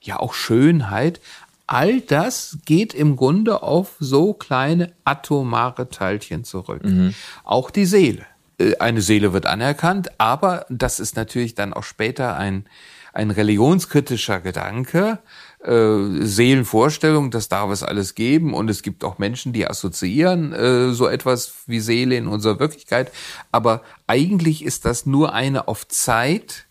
ja 0.01 0.19
auch 0.19 0.33
Schönheit, 0.33 1.19
all 1.67 2.01
das 2.01 2.57
geht 2.65 2.93
im 2.93 3.15
Grunde 3.15 3.63
auf 3.63 3.95
so 3.99 4.33
kleine 4.33 4.91
atomare 5.05 5.89
Teilchen 5.89 6.43
zurück. 6.43 6.83
Mhm. 6.83 7.15
Auch 7.43 7.71
die 7.71 7.85
Seele. 7.85 8.25
Äh, 8.59 8.77
eine 8.77 9.01
Seele 9.01 9.33
wird 9.33 9.45
anerkannt, 9.45 10.19
aber 10.19 10.65
das 10.69 10.99
ist 10.99 11.15
natürlich 11.15 11.55
dann 11.55 11.73
auch 11.73 11.83
später 11.83 12.35
ein, 12.35 12.65
ein 13.13 13.31
religionskritischer 13.31 14.41
Gedanke, 14.41 15.19
äh, 15.63 16.25
Seelenvorstellung, 16.25 17.31
das 17.31 17.47
darf 17.47 17.71
es 17.71 17.83
alles 17.83 18.15
geben 18.15 18.53
und 18.53 18.69
es 18.69 18.81
gibt 18.81 19.03
auch 19.03 19.19
Menschen, 19.19 19.53
die 19.53 19.67
assoziieren 19.67 20.51
äh, 20.51 20.91
so 20.91 21.07
etwas 21.07 21.53
wie 21.67 21.79
Seele 21.79 22.17
in 22.17 22.27
unserer 22.27 22.59
Wirklichkeit, 22.59 23.11
aber 23.51 23.81
eigentlich 24.07 24.65
ist 24.65 24.85
das 24.85 25.05
nur 25.05 25.33
eine 25.33 25.67
auf 25.67 25.87
Zeit 25.87 26.65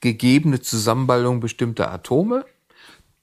gegebene 0.00 0.60
Zusammenballung 0.60 1.40
bestimmter 1.40 1.90
Atome 1.90 2.44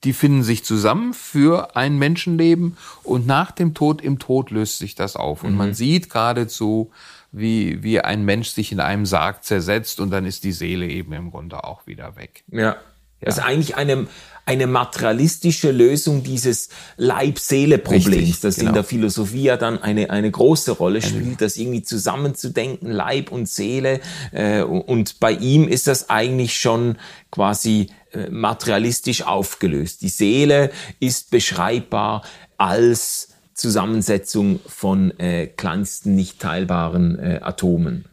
die 0.04 0.12
finden 0.12 0.42
sich 0.42 0.64
zusammen 0.64 1.14
für 1.14 1.76
ein 1.76 1.96
Menschenleben 1.98 2.76
und 3.04 3.26
nach 3.26 3.52
dem 3.52 3.72
Tod, 3.74 4.02
im 4.02 4.18
Tod 4.18 4.50
löst 4.50 4.78
sich 4.78 4.94
das 4.94 5.14
auf. 5.16 5.44
Und 5.44 5.52
mhm. 5.52 5.58
man 5.58 5.74
sieht 5.74 6.10
geradezu, 6.10 6.90
wie, 7.32 7.82
wie 7.82 8.00
ein 8.00 8.24
Mensch 8.24 8.50
sich 8.50 8.72
in 8.72 8.80
einem 8.80 9.06
Sarg 9.06 9.42
zersetzt 9.42 10.00
und 10.00 10.10
dann 10.10 10.26
ist 10.26 10.44
die 10.44 10.52
Seele 10.52 10.86
eben 10.86 11.12
im 11.14 11.30
Grunde 11.30 11.64
auch 11.64 11.86
wieder 11.86 12.16
weg. 12.16 12.44
Ja. 12.52 12.60
ja. 12.60 12.76
Das 13.20 13.38
ist 13.38 13.44
eigentlich 13.44 13.76
eine, 13.76 14.06
eine 14.44 14.66
materialistische 14.66 15.70
Lösung 15.70 16.22
dieses 16.24 16.68
Leib-Seele-Problems, 16.96 18.40
das 18.40 18.56
genau. 18.56 18.68
in 18.68 18.74
der 18.74 18.84
Philosophie 18.84 19.44
ja 19.44 19.56
dann 19.56 19.82
eine, 19.82 20.10
eine 20.10 20.30
große 20.30 20.72
Rolle 20.72 21.00
spielt, 21.00 21.40
das 21.40 21.56
irgendwie 21.56 21.82
zusammenzudenken, 21.82 22.90
Leib 22.90 23.32
und 23.32 23.48
Seele. 23.48 24.00
Äh, 24.32 24.62
und 24.62 25.20
bei 25.20 25.32
ihm 25.32 25.68
ist 25.68 25.86
das 25.86 26.10
eigentlich 26.10 26.58
schon 26.58 26.98
quasi 27.30 27.90
äh, 28.12 28.28
materialistisch 28.28 29.22
aufgelöst. 29.22 30.02
Die 30.02 30.08
Seele 30.08 30.70
ist 31.00 31.30
beschreibbar 31.30 32.22
als 32.58 33.31
Zusammensetzung 33.54 34.60
von 34.66 35.18
äh, 35.18 35.46
kleinsten 35.46 36.14
nicht 36.14 36.40
teilbaren 36.40 37.18
äh, 37.18 37.40
Atomen. 37.42 38.06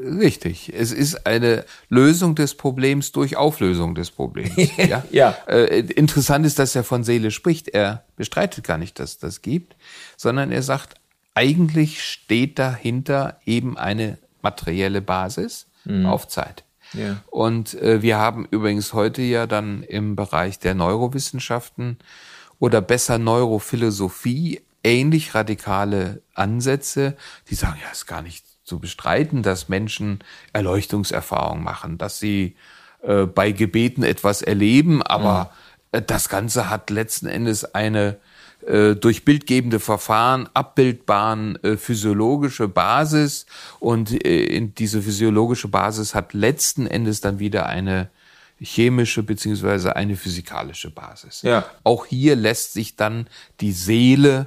Richtig. 0.00 0.72
Es 0.72 0.92
ist 0.92 1.26
eine 1.26 1.64
Lösung 1.88 2.34
des 2.34 2.54
Problems 2.54 3.10
durch 3.10 3.36
Auflösung 3.36 3.94
des 3.94 4.10
Problems. 4.10 4.52
ja. 4.76 5.04
ja. 5.10 5.36
Äh, 5.48 5.80
interessant 5.80 6.46
ist, 6.46 6.58
dass 6.58 6.76
er 6.76 6.84
von 6.84 7.02
Seele 7.02 7.30
spricht. 7.30 7.68
Er 7.68 8.04
bestreitet 8.16 8.64
gar 8.64 8.78
nicht, 8.78 8.98
dass 9.00 9.18
das 9.18 9.42
gibt, 9.42 9.76
sondern 10.16 10.52
er 10.52 10.62
sagt, 10.62 10.94
eigentlich 11.34 12.04
steht 12.04 12.58
dahinter 12.58 13.40
eben 13.44 13.76
eine 13.76 14.18
materielle 14.42 15.02
Basis 15.02 15.66
mhm. 15.84 16.06
auf 16.06 16.28
Zeit. 16.28 16.62
Ja. 16.92 17.16
Und 17.30 17.74
äh, 17.74 18.02
wir 18.02 18.18
haben 18.18 18.46
übrigens 18.50 18.92
heute 18.92 19.22
ja 19.22 19.48
dann 19.48 19.82
im 19.82 20.14
Bereich 20.14 20.60
der 20.60 20.74
Neurowissenschaften 20.74 21.98
oder 22.60 22.80
besser 22.80 23.18
Neurophilosophie 23.18 24.60
ähnlich 24.84 25.34
radikale 25.34 26.22
Ansätze, 26.34 27.16
die 27.50 27.54
sagen, 27.54 27.78
ja, 27.82 27.90
ist 27.90 28.06
gar 28.06 28.22
nicht 28.22 28.44
zu 28.64 28.78
bestreiten, 28.78 29.42
dass 29.42 29.68
Menschen 29.68 30.22
Erleuchtungserfahrungen 30.52 31.62
machen, 31.62 31.98
dass 31.98 32.18
sie 32.18 32.56
äh, 33.02 33.24
bei 33.24 33.52
Gebeten 33.52 34.02
etwas 34.02 34.42
erleben, 34.42 35.02
aber 35.02 35.50
mhm. 35.92 36.06
das 36.06 36.28
Ganze 36.28 36.70
hat 36.70 36.90
letzten 36.90 37.26
Endes 37.26 37.74
eine 37.74 38.18
äh, 38.66 38.96
durch 38.96 39.26
bildgebende 39.26 39.78
Verfahren 39.78 40.48
abbildbaren 40.54 41.62
äh, 41.62 41.76
physiologische 41.76 42.66
Basis 42.66 43.44
und 43.78 44.10
äh, 44.24 44.44
in 44.44 44.74
diese 44.74 45.02
physiologische 45.02 45.68
Basis 45.68 46.14
hat 46.14 46.32
letzten 46.32 46.86
Endes 46.86 47.20
dann 47.20 47.38
wieder 47.38 47.66
eine 47.66 48.08
chemische 48.58 49.22
beziehungsweise 49.22 49.96
eine 49.96 50.16
physikalische 50.16 50.90
Basis. 50.90 51.42
Ja. 51.42 51.66
Auch 51.82 52.06
hier 52.06 52.36
lässt 52.36 52.72
sich 52.72 52.96
dann 52.96 53.26
die 53.60 53.72
Seele, 53.72 54.46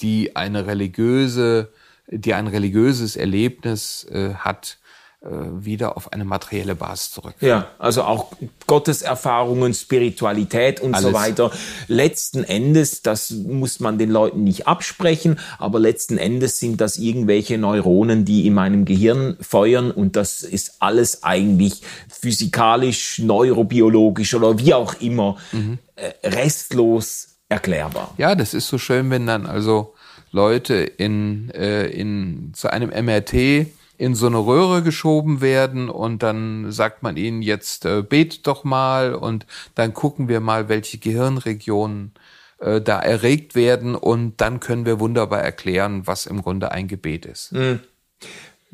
die 0.00 0.36
eine 0.36 0.66
religiöse, 0.66 1.72
die 2.08 2.34
ein 2.34 2.46
religiöses 2.46 3.16
Erlebnis 3.16 4.04
äh, 4.10 4.34
hat, 4.34 4.78
äh, 5.24 5.64
wieder 5.64 5.96
auf 5.96 6.12
eine 6.12 6.24
materielle 6.24 6.74
Basis 6.74 7.12
zurück. 7.12 7.36
Ja, 7.40 7.68
also 7.78 8.02
auch 8.02 8.32
Gotteserfahrungen, 8.66 9.72
Spiritualität 9.72 10.80
und 10.80 10.94
Alles. 10.94 11.06
so 11.06 11.12
weiter. 11.12 11.52
Letzten 11.86 12.42
Endes, 12.42 13.02
das 13.02 13.30
muss 13.30 13.78
man 13.78 13.98
den 13.98 14.10
Leuten 14.10 14.42
nicht 14.42 14.66
absprechen, 14.66 15.38
aber 15.58 15.78
letzten 15.78 16.18
Endes 16.18 16.58
sind 16.58 16.80
das 16.80 16.98
irgendwelche 16.98 17.56
Neuronen, 17.56 18.24
die 18.24 18.48
in 18.48 18.54
meinem 18.54 18.84
Gehirn 18.84 19.36
feuern 19.40 19.92
und 19.92 20.16
das 20.16 20.42
ist 20.42 20.82
alles 20.82 21.22
eigentlich 21.22 21.82
physikalisch, 22.08 23.20
neurobiologisch 23.20 24.34
oder 24.34 24.58
wie 24.58 24.74
auch 24.74 24.94
immer 25.00 25.36
mhm. 25.52 25.78
Äh, 25.94 26.26
restlos 26.26 27.31
erklärbar. 27.52 28.14
Ja, 28.18 28.34
das 28.34 28.54
ist 28.54 28.68
so 28.68 28.78
schön, 28.78 29.10
wenn 29.10 29.26
dann 29.26 29.46
also 29.46 29.94
Leute 30.32 30.74
in, 30.74 31.50
äh, 31.50 31.86
in 31.86 32.52
zu 32.54 32.72
einem 32.72 32.90
MRT 32.90 33.66
in 33.98 34.14
so 34.14 34.26
eine 34.26 34.38
Röhre 34.38 34.82
geschoben 34.82 35.40
werden 35.40 35.88
und 35.88 36.22
dann 36.22 36.72
sagt 36.72 37.02
man 37.02 37.16
ihnen 37.16 37.42
jetzt 37.42 37.84
äh, 37.84 38.02
bet 38.02 38.46
doch 38.46 38.64
mal 38.64 39.14
und 39.14 39.46
dann 39.74 39.94
gucken 39.94 40.28
wir 40.28 40.40
mal, 40.40 40.68
welche 40.68 40.98
Gehirnregionen 40.98 42.12
äh, 42.58 42.80
da 42.80 42.98
erregt 42.98 43.54
werden 43.54 43.94
und 43.94 44.40
dann 44.40 44.58
können 44.58 44.86
wir 44.86 44.98
wunderbar 44.98 45.42
erklären, 45.42 46.06
was 46.06 46.26
im 46.26 46.42
Grunde 46.42 46.72
ein 46.72 46.88
Gebet 46.88 47.26
ist. 47.26 47.52
Mhm. 47.52 47.80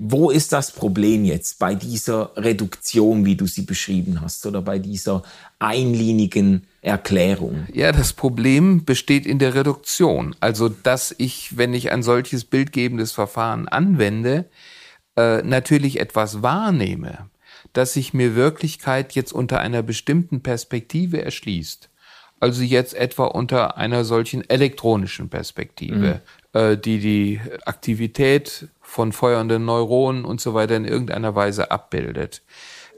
Wo 0.01 0.31
ist 0.31 0.53
das 0.53 0.71
Problem 0.71 1.25
jetzt 1.25 1.59
bei 1.59 1.75
dieser 1.75 2.31
Reduktion, 2.37 3.25
wie 3.25 3.35
du 3.35 3.49
sie 3.49 3.63
beschrieben 3.63 4.21
hast, 4.21 4.47
oder 4.47 4.63
bei 4.63 4.79
dieser 4.79 5.25
einlinigen 5.59 6.69
Erklärung? 6.83 7.67
Ja, 7.73 7.91
das 7.91 8.13
Problem 8.13 8.85
besteht 8.85 9.27
in 9.27 9.41
der 9.41 9.57
Reduktion. 9.57 10.37
Also, 10.39 10.69
dass 10.69 11.13
ich, 11.19 11.57
wenn 11.57 11.75
ich 11.75 11.91
ein 11.91 12.05
solches 12.05 12.45
bildgebendes 12.45 13.11
Verfahren 13.11 13.67
anwende, 13.67 14.45
äh, 15.17 15.43
natürlich 15.43 15.99
etwas 15.99 16.43
wahrnehme, 16.43 17.29
dass 17.73 17.95
sich 17.95 18.15
mir 18.15 18.37
Wirklichkeit 18.37 19.17
jetzt 19.17 19.33
unter 19.33 19.59
einer 19.59 19.83
bestimmten 19.83 20.45
Perspektive 20.45 21.23
erschließt. 21.25 21.91
Also 22.39 22.63
jetzt 22.63 22.95
etwa 22.95 23.25
unter 23.25 23.77
einer 23.77 24.05
solchen 24.05 24.49
elektronischen 24.49 25.29
Perspektive, 25.29 25.97
mhm. 25.97 26.21
Äh, 26.53 26.77
die 26.77 26.99
die 26.99 27.41
Aktivität 27.65 28.69
von 28.81 29.13
feuernden 29.13 29.65
Neuronen 29.65 30.25
und 30.25 30.41
so 30.41 30.55
weiter 30.55 30.77
in 30.77 30.85
irgendeiner 30.85 31.35
Weise 31.35 31.71
abbildet. 31.71 32.43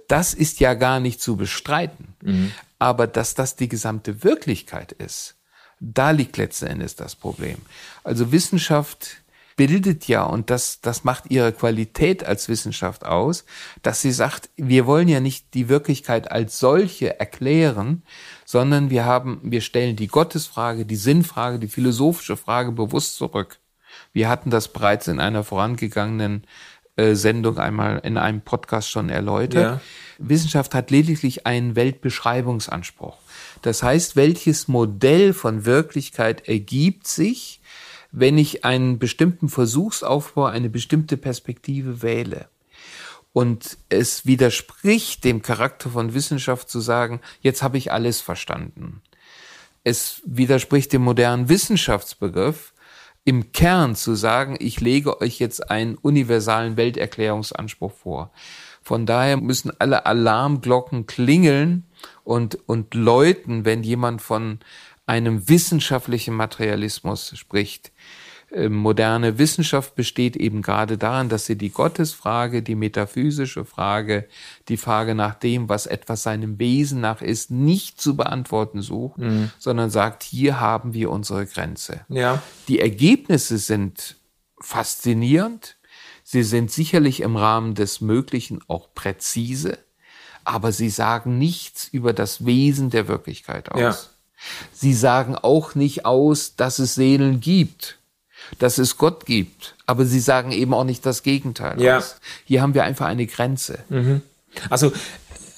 Das 0.08 0.34
ist 0.34 0.60
ja 0.60 0.74
gar 0.74 1.00
nicht 1.00 1.20
zu 1.20 1.36
bestreiten. 1.36 2.14
Mhm. 2.22 2.52
Aber 2.78 3.06
dass 3.06 3.34
das 3.34 3.56
die 3.56 3.68
gesamte 3.68 4.24
Wirklichkeit 4.24 4.92
ist, 4.92 5.36
da 5.80 6.10
liegt 6.10 6.36
letzten 6.36 6.66
Endes 6.66 6.94
das 6.94 7.16
Problem. 7.16 7.58
Also 8.04 8.32
Wissenschaft 8.32 9.19
bildet 9.60 10.08
ja, 10.08 10.22
und 10.22 10.48
das, 10.48 10.80
das 10.80 11.04
macht 11.04 11.24
ihre 11.30 11.52
Qualität 11.52 12.24
als 12.24 12.48
Wissenschaft 12.48 13.04
aus, 13.04 13.44
dass 13.82 14.00
sie 14.00 14.10
sagt, 14.10 14.48
wir 14.56 14.86
wollen 14.86 15.06
ja 15.06 15.20
nicht 15.20 15.52
die 15.52 15.68
Wirklichkeit 15.68 16.32
als 16.32 16.58
solche 16.58 17.20
erklären, 17.20 18.02
sondern 18.46 18.88
wir 18.88 19.04
haben, 19.04 19.38
wir 19.42 19.60
stellen 19.60 19.96
die 19.96 20.06
Gottesfrage, 20.06 20.86
die 20.86 20.96
Sinnfrage, 20.96 21.58
die 21.58 21.68
philosophische 21.68 22.38
Frage 22.38 22.72
bewusst 22.72 23.16
zurück. 23.16 23.58
Wir 24.14 24.30
hatten 24.30 24.48
das 24.48 24.68
bereits 24.68 25.08
in 25.08 25.20
einer 25.20 25.44
vorangegangenen 25.44 26.46
äh, 26.96 27.14
Sendung 27.14 27.58
einmal 27.58 27.98
in 28.02 28.16
einem 28.16 28.40
Podcast 28.40 28.88
schon 28.90 29.10
erläutert. 29.10 29.62
Ja. 29.62 29.80
Wissenschaft 30.16 30.74
hat 30.74 30.90
lediglich 30.90 31.46
einen 31.46 31.76
Weltbeschreibungsanspruch. 31.76 33.18
Das 33.60 33.82
heißt, 33.82 34.16
welches 34.16 34.68
Modell 34.68 35.34
von 35.34 35.66
Wirklichkeit 35.66 36.48
ergibt 36.48 37.06
sich, 37.06 37.59
wenn 38.12 38.38
ich 38.38 38.64
einen 38.64 38.98
bestimmten 38.98 39.48
Versuchsaufbau, 39.48 40.46
eine 40.46 40.70
bestimmte 40.70 41.16
Perspektive 41.16 42.02
wähle. 42.02 42.48
Und 43.32 43.78
es 43.88 44.26
widerspricht 44.26 45.24
dem 45.24 45.42
Charakter 45.42 45.90
von 45.90 46.14
Wissenschaft 46.14 46.68
zu 46.68 46.80
sagen, 46.80 47.20
jetzt 47.40 47.62
habe 47.62 47.78
ich 47.78 47.92
alles 47.92 48.20
verstanden. 48.20 49.02
Es 49.84 50.20
widerspricht 50.24 50.92
dem 50.92 51.02
modernen 51.02 51.48
Wissenschaftsbegriff, 51.48 52.74
im 53.24 53.52
Kern 53.52 53.94
zu 53.94 54.14
sagen, 54.14 54.56
ich 54.58 54.80
lege 54.80 55.20
euch 55.20 55.38
jetzt 55.38 55.70
einen 55.70 55.94
universalen 55.96 56.76
Welterklärungsanspruch 56.76 57.92
vor. 57.92 58.32
Von 58.82 59.04
daher 59.04 59.36
müssen 59.36 59.72
alle 59.78 60.06
Alarmglocken 60.06 61.06
klingeln 61.06 61.84
und, 62.24 62.58
und 62.66 62.94
läuten, 62.94 63.64
wenn 63.64 63.82
jemand 63.82 64.22
von 64.22 64.58
einem 65.10 65.48
wissenschaftlichen 65.48 66.34
Materialismus 66.34 67.36
spricht. 67.36 67.90
Ähm, 68.52 68.74
moderne 68.74 69.38
Wissenschaft 69.38 69.96
besteht 69.96 70.36
eben 70.36 70.62
gerade 70.62 70.98
daran, 70.98 71.28
dass 71.28 71.46
sie 71.46 71.56
die 71.56 71.70
Gottesfrage, 71.70 72.62
die 72.62 72.76
metaphysische 72.76 73.64
Frage, 73.64 74.28
die 74.68 74.76
Frage 74.76 75.16
nach 75.16 75.34
dem, 75.34 75.68
was 75.68 75.86
etwas 75.86 76.22
seinem 76.22 76.60
Wesen 76.60 77.00
nach 77.00 77.22
ist, 77.22 77.50
nicht 77.50 78.00
zu 78.00 78.16
beantworten 78.16 78.82
sucht, 78.82 79.18
mhm. 79.18 79.50
sondern 79.58 79.90
sagt, 79.90 80.22
hier 80.22 80.60
haben 80.60 80.94
wir 80.94 81.10
unsere 81.10 81.44
Grenze. 81.44 82.02
Ja. 82.08 82.40
Die 82.68 82.78
Ergebnisse 82.78 83.58
sind 83.58 84.16
faszinierend. 84.60 85.76
Sie 86.22 86.44
sind 86.44 86.70
sicherlich 86.70 87.20
im 87.20 87.34
Rahmen 87.36 87.74
des 87.74 88.00
Möglichen 88.00 88.60
auch 88.68 88.94
präzise, 88.94 89.78
aber 90.44 90.70
sie 90.70 90.90
sagen 90.90 91.36
nichts 91.38 91.88
über 91.88 92.12
das 92.12 92.46
Wesen 92.46 92.90
der 92.90 93.08
Wirklichkeit 93.08 93.72
aus. 93.72 93.80
Ja. 93.80 93.96
Sie 94.72 94.94
sagen 94.94 95.36
auch 95.36 95.74
nicht 95.74 96.04
aus, 96.04 96.56
dass 96.56 96.78
es 96.78 96.94
Seelen 96.94 97.40
gibt 97.40 97.98
dass 98.58 98.78
es 98.78 98.96
Gott 98.96 99.26
gibt. 99.26 99.76
Aber 99.86 100.04
sie 100.04 100.20
sagen 100.20 100.52
eben 100.52 100.74
auch 100.74 100.84
nicht 100.84 101.04
das 101.06 101.22
Gegenteil. 101.22 101.80
Ja. 101.80 101.98
Aus. 101.98 102.16
Hier 102.44 102.62
haben 102.62 102.74
wir 102.74 102.84
einfach 102.84 103.06
eine 103.06 103.26
Grenze. 103.26 103.80
Mhm. 103.88 104.22
Also 104.68 104.92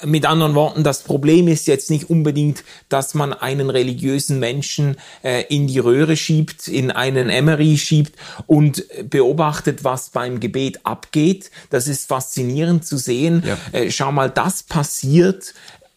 mit 0.05 0.27
anderen 0.27 0.55
Worten, 0.57 0.83
das 0.83 1.05
Problem 1.05 1.47
ist 1.47 1.69
jetzt 1.69 1.89
nicht 1.89 2.11
unbedingt, 2.11 2.65
dass 2.89 3.15
man 3.15 3.33
einen 3.33 3.71
religiösen 3.71 4.41
Menschen 4.41 4.97
äh, 5.23 5.45
in 5.49 5.69
die 5.69 5.79
Röhre 5.79 6.17
schiebt, 6.17 6.67
in 6.67 6.91
einen 6.91 7.31
Emery 7.31 7.79
schiebt 7.79 8.19
und 8.47 8.85
beobachtet, 9.09 9.85
was 9.85 10.11
beim 10.11 10.41
Gebet 10.41 10.85
abgeht. 10.85 11.53
Das 11.71 11.87
ist 11.87 12.09
faszinierend 12.09 12.85
zu 12.85 12.97
sehen. 12.97 13.45
Ja. 13.47 13.59
Äh, 13.71 13.91
schau 13.93 14.11
mal, 14.11 14.29
das 14.29 14.65
passiert 14.65 15.55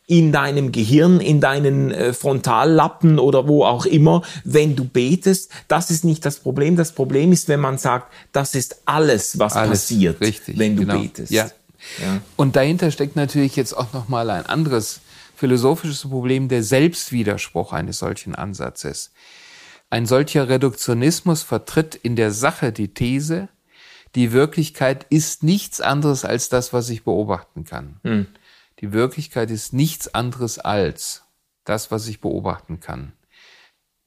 in 0.08 0.32
deinem 0.32 0.72
Gehirn, 0.72 1.20
in 1.20 1.41
deinen 1.41 1.91
äh, 1.91 2.13
Frontallappen 2.13 3.18
oder 3.18 3.48
wo 3.48 3.63
auch 3.65 3.86
immer, 3.86 4.22
wenn 4.44 4.76
du 4.76 4.86
betest. 4.86 5.52
Das 5.68 5.89
ist 5.89 6.04
nicht 6.06 6.26
das 6.26 6.39
Problem. 6.39 6.76
Das 6.76 6.91
Problem 6.91 7.32
ist, 7.32 7.48
wenn 7.48 7.60
man 7.60 7.78
sagt, 7.78 8.13
das 8.32 8.54
ist 8.54 8.82
alles, 8.86 9.39
was 9.39 9.54
alles, 9.54 9.82
passiert, 9.82 10.22
richtig, 10.22 10.60
wenn 10.60 10.76
du 10.76 10.86
genau. 10.86 11.00
betest. 11.00 11.32
Ja. 11.32 11.46
ja. 12.02 12.22
Und 12.36 12.56
dahinter 12.56 12.91
steckt 12.91 13.15
natürlich 13.15 13.56
jetzt 13.56 13.74
auch 13.74 13.94
noch 13.94 14.08
mal 14.08 14.30
ein 14.30 14.46
anderes 14.46 15.02
philosophisches 15.36 16.08
Problem, 16.08 16.50
der 16.50 16.63
Selbstwiderspruch 16.63 17.74
eines 17.74 18.00
solchen 18.00 18.36
Ansatzes. 18.36 19.12
Ein 19.89 20.06
solcher 20.06 20.50
Reduktionismus 20.50 21.44
vertritt 21.44 21.96
in 21.96 22.15
der 22.15 22.32
Sache 22.32 22.72
die 22.72 22.94
These, 22.94 23.50
die 24.15 24.32
Wirklichkeit 24.32 25.06
ist 25.10 25.44
nichts 25.44 25.82
anderes 25.82 26.26
als 26.26 26.48
das, 26.50 26.74
was 26.74 26.89
ich 26.89 27.04
beobachten 27.04 27.65
kann. 27.65 27.98
Hm. 28.04 28.28
Die 28.79 28.93
Wirklichkeit 28.93 29.51
ist 29.51 29.73
nichts 29.73 30.13
anderes 30.13 30.59
als 30.59 31.23
das, 31.63 31.91
was 31.91 32.07
ich 32.07 32.21
beobachten 32.21 32.79
kann. 32.79 33.13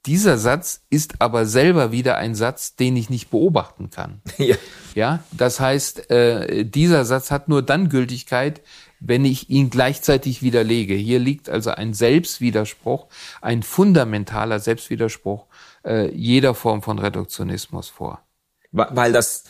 Dieser 0.05 0.37
Satz 0.37 0.85
ist 0.89 1.21
aber 1.21 1.45
selber 1.45 1.91
wieder 1.91 2.17
ein 2.17 2.33
Satz, 2.33 2.75
den 2.75 2.95
ich 2.95 3.09
nicht 3.09 3.29
beobachten 3.29 3.89
kann. 3.89 4.21
Ja. 4.37 4.55
Ja, 4.95 5.23
das 5.31 5.59
heißt, 5.59 6.09
äh, 6.09 6.65
dieser 6.65 7.05
Satz 7.05 7.29
hat 7.29 7.47
nur 7.47 7.61
dann 7.61 7.89
Gültigkeit, 7.89 8.61
wenn 8.99 9.23
ich 9.23 9.49
ihn 9.49 9.69
gleichzeitig 9.69 10.41
widerlege. 10.41 10.95
Hier 10.95 11.19
liegt 11.19 11.47
also 11.47 11.69
ein 11.69 11.93
Selbstwiderspruch, 11.93 13.07
ein 13.41 13.61
fundamentaler 13.61 14.59
Selbstwiderspruch 14.59 15.45
äh, 15.85 16.09
jeder 16.15 16.55
Form 16.55 16.81
von 16.81 16.97
Reduktionismus 16.97 17.89
vor. 17.89 18.23
Weil 18.71 19.11
das, 19.11 19.43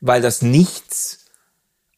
weil 0.00 0.22
das 0.22 0.40
Nichts 0.40 1.23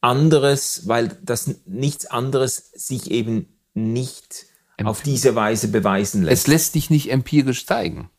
anderes, 0.07 0.87
weil 0.87 1.19
das 1.23 1.51
nichts 1.67 2.07
anderes 2.07 2.71
sich 2.75 3.11
eben 3.11 3.59
nicht 3.75 4.47
auf 4.83 5.03
diese 5.03 5.35
Weise 5.35 5.69
beweisen 5.69 6.23
lässt. 6.23 6.43
Es 6.43 6.47
lässt 6.47 6.73
sich 6.75 6.91
nicht 6.91 7.11
empirisch 7.11 7.67
zeigen 7.67 8.11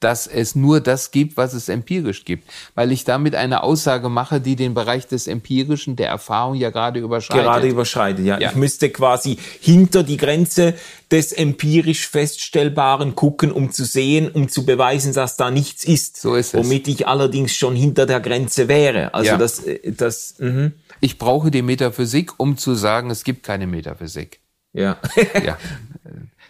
dass 0.00 0.26
es 0.26 0.54
nur 0.54 0.80
das 0.80 1.10
gibt, 1.10 1.36
was 1.38 1.54
es 1.54 1.68
empirisch 1.68 2.24
gibt, 2.24 2.50
weil 2.74 2.92
ich 2.92 3.04
damit 3.04 3.34
eine 3.34 3.62
Aussage 3.62 4.10
mache, 4.10 4.40
die 4.40 4.54
den 4.54 4.74
Bereich 4.74 5.06
des 5.06 5.26
Empirischen, 5.26 5.96
der 5.96 6.08
Erfahrung 6.08 6.54
ja 6.54 6.70
gerade 6.70 7.00
überschreitet. 7.00 7.44
Gerade 7.44 7.68
überschreitet, 7.68 8.26
ja. 8.26 8.38
ja. 8.38 8.50
Ich 8.50 8.56
müsste 8.56 8.90
quasi 8.90 9.38
hinter 9.60 10.02
die 10.02 10.18
Grenze 10.18 10.74
des 11.10 11.32
empirisch 11.32 12.08
Feststellbaren 12.08 13.14
gucken, 13.14 13.50
um 13.50 13.70
zu 13.72 13.84
sehen, 13.84 14.30
um 14.30 14.50
zu 14.50 14.66
beweisen, 14.66 15.14
dass 15.14 15.36
da 15.36 15.50
nichts 15.50 15.84
ist. 15.84 16.20
So 16.20 16.34
ist 16.34 16.52
es. 16.52 16.64
Womit 16.64 16.88
ich 16.88 17.08
allerdings 17.08 17.54
schon 17.54 17.74
hinter 17.74 18.04
der 18.04 18.20
Grenze 18.20 18.68
wäre. 18.68 19.14
Also 19.14 19.30
ja. 19.30 19.38
das, 19.38 19.60
äh, 19.60 19.92
das, 19.92 20.34
mhm. 20.38 20.74
Ich 21.00 21.18
brauche 21.18 21.50
die 21.50 21.62
Metaphysik, 21.62 22.38
um 22.38 22.56
zu 22.56 22.74
sagen, 22.74 23.10
es 23.10 23.24
gibt 23.24 23.42
keine 23.42 23.66
Metaphysik. 23.66 24.40
Ja. 24.72 24.98
ja. 25.44 25.58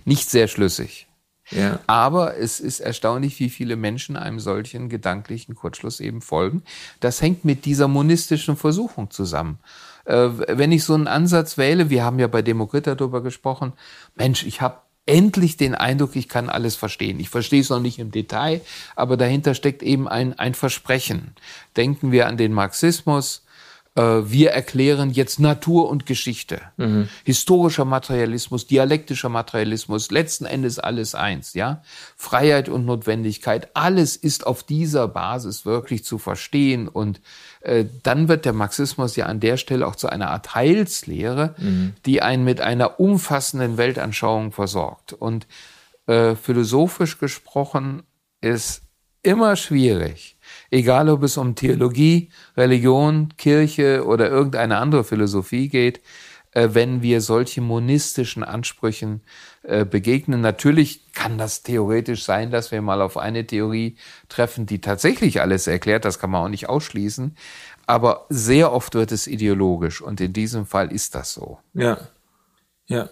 Nicht 0.04 0.30
sehr 0.30 0.48
schlüssig. 0.48 1.06
Ja. 1.50 1.78
Aber 1.86 2.36
es 2.36 2.58
ist 2.58 2.80
erstaunlich, 2.80 3.38
wie 3.38 3.50
viele 3.50 3.76
Menschen 3.76 4.16
einem 4.16 4.40
solchen 4.40 4.88
gedanklichen 4.88 5.54
Kurzschluss 5.54 6.00
eben 6.00 6.20
folgen. 6.20 6.62
Das 7.00 7.22
hängt 7.22 7.44
mit 7.44 7.64
dieser 7.64 7.86
monistischen 7.86 8.56
Versuchung 8.56 9.10
zusammen. 9.10 9.58
Äh, 10.06 10.30
wenn 10.48 10.72
ich 10.72 10.84
so 10.84 10.94
einen 10.94 11.06
Ansatz 11.06 11.56
wähle, 11.56 11.88
wir 11.88 12.04
haben 12.04 12.18
ja 12.18 12.26
bei 12.26 12.42
Demokrita 12.42 12.94
darüber 12.94 13.22
gesprochen, 13.22 13.74
Mensch, 14.16 14.44
ich 14.44 14.60
habe 14.60 14.78
endlich 15.06 15.56
den 15.56 15.76
Eindruck, 15.76 16.16
ich 16.16 16.28
kann 16.28 16.50
alles 16.50 16.74
verstehen. 16.74 17.20
Ich 17.20 17.28
verstehe 17.28 17.60
es 17.60 17.70
noch 17.70 17.80
nicht 17.80 18.00
im 18.00 18.10
Detail, 18.10 18.60
aber 18.96 19.16
dahinter 19.16 19.54
steckt 19.54 19.84
eben 19.84 20.08
ein, 20.08 20.36
ein 20.36 20.54
Versprechen. 20.54 21.34
Denken 21.76 22.10
wir 22.10 22.26
an 22.26 22.36
den 22.36 22.52
Marxismus, 22.52 23.45
wir 23.96 24.50
erklären 24.50 25.10
jetzt 25.10 25.40
Natur 25.40 25.88
und 25.88 26.04
Geschichte. 26.04 26.60
Mhm. 26.76 27.08
Historischer 27.24 27.86
Materialismus, 27.86 28.66
dialektischer 28.66 29.30
Materialismus, 29.30 30.10
letzten 30.10 30.44
Endes 30.44 30.78
alles 30.78 31.14
eins, 31.14 31.54
ja. 31.54 31.82
Freiheit 32.16 32.68
und 32.68 32.84
Notwendigkeit, 32.84 33.70
alles 33.74 34.16
ist 34.16 34.46
auf 34.46 34.62
dieser 34.62 35.08
Basis 35.08 35.64
wirklich 35.64 36.04
zu 36.04 36.18
verstehen 36.18 36.88
und 36.88 37.20
äh, 37.66 37.84
dann 38.02 38.28
wird 38.28 38.44
der 38.44 38.52
Marxismus 38.52 39.16
ja 39.16 39.26
an 39.26 39.40
der 39.40 39.56
Stelle 39.56 39.86
auch 39.86 39.96
zu 39.96 40.08
einer 40.08 40.30
Art 40.30 40.54
Heilslehre, 40.54 41.54
mhm. 41.58 41.94
die 42.04 42.22
einen 42.22 42.44
mit 42.44 42.60
einer 42.60 43.00
umfassenden 43.00 43.76
Weltanschauung 43.76 44.52
versorgt. 44.52 45.12
Und 45.12 45.46
äh, 46.06 46.36
philosophisch 46.36 47.18
gesprochen 47.18 48.04
ist 48.40 48.82
immer 49.22 49.56
schwierig. 49.56 50.35
Egal 50.70 51.08
ob 51.08 51.22
es 51.22 51.36
um 51.36 51.54
Theologie, 51.54 52.30
Religion, 52.56 53.34
Kirche 53.36 54.04
oder 54.04 54.28
irgendeine 54.28 54.78
andere 54.78 55.04
Philosophie 55.04 55.68
geht, 55.68 56.00
äh, 56.52 56.70
wenn 56.72 57.02
wir 57.02 57.20
solche 57.20 57.60
monistischen 57.60 58.42
Ansprüchen 58.42 59.20
äh, 59.62 59.84
begegnen. 59.84 60.40
Natürlich 60.40 61.12
kann 61.12 61.36
das 61.36 61.62
theoretisch 61.62 62.24
sein, 62.24 62.50
dass 62.50 62.72
wir 62.72 62.80
mal 62.80 63.02
auf 63.02 63.18
eine 63.18 63.46
Theorie 63.46 63.96
treffen, 64.28 64.64
die 64.64 64.80
tatsächlich 64.80 65.42
alles 65.42 65.66
erklärt. 65.66 66.04
Das 66.06 66.18
kann 66.18 66.30
man 66.30 66.44
auch 66.44 66.48
nicht 66.48 66.68
ausschließen. 66.68 67.36
Aber 67.86 68.26
sehr 68.30 68.72
oft 68.72 68.94
wird 68.94 69.12
es 69.12 69.26
ideologisch 69.26 70.00
und 70.00 70.20
in 70.20 70.32
diesem 70.32 70.66
Fall 70.66 70.92
ist 70.92 71.14
das 71.14 71.34
so. 71.34 71.58
Ja, 71.74 71.98
ja. 72.86 73.08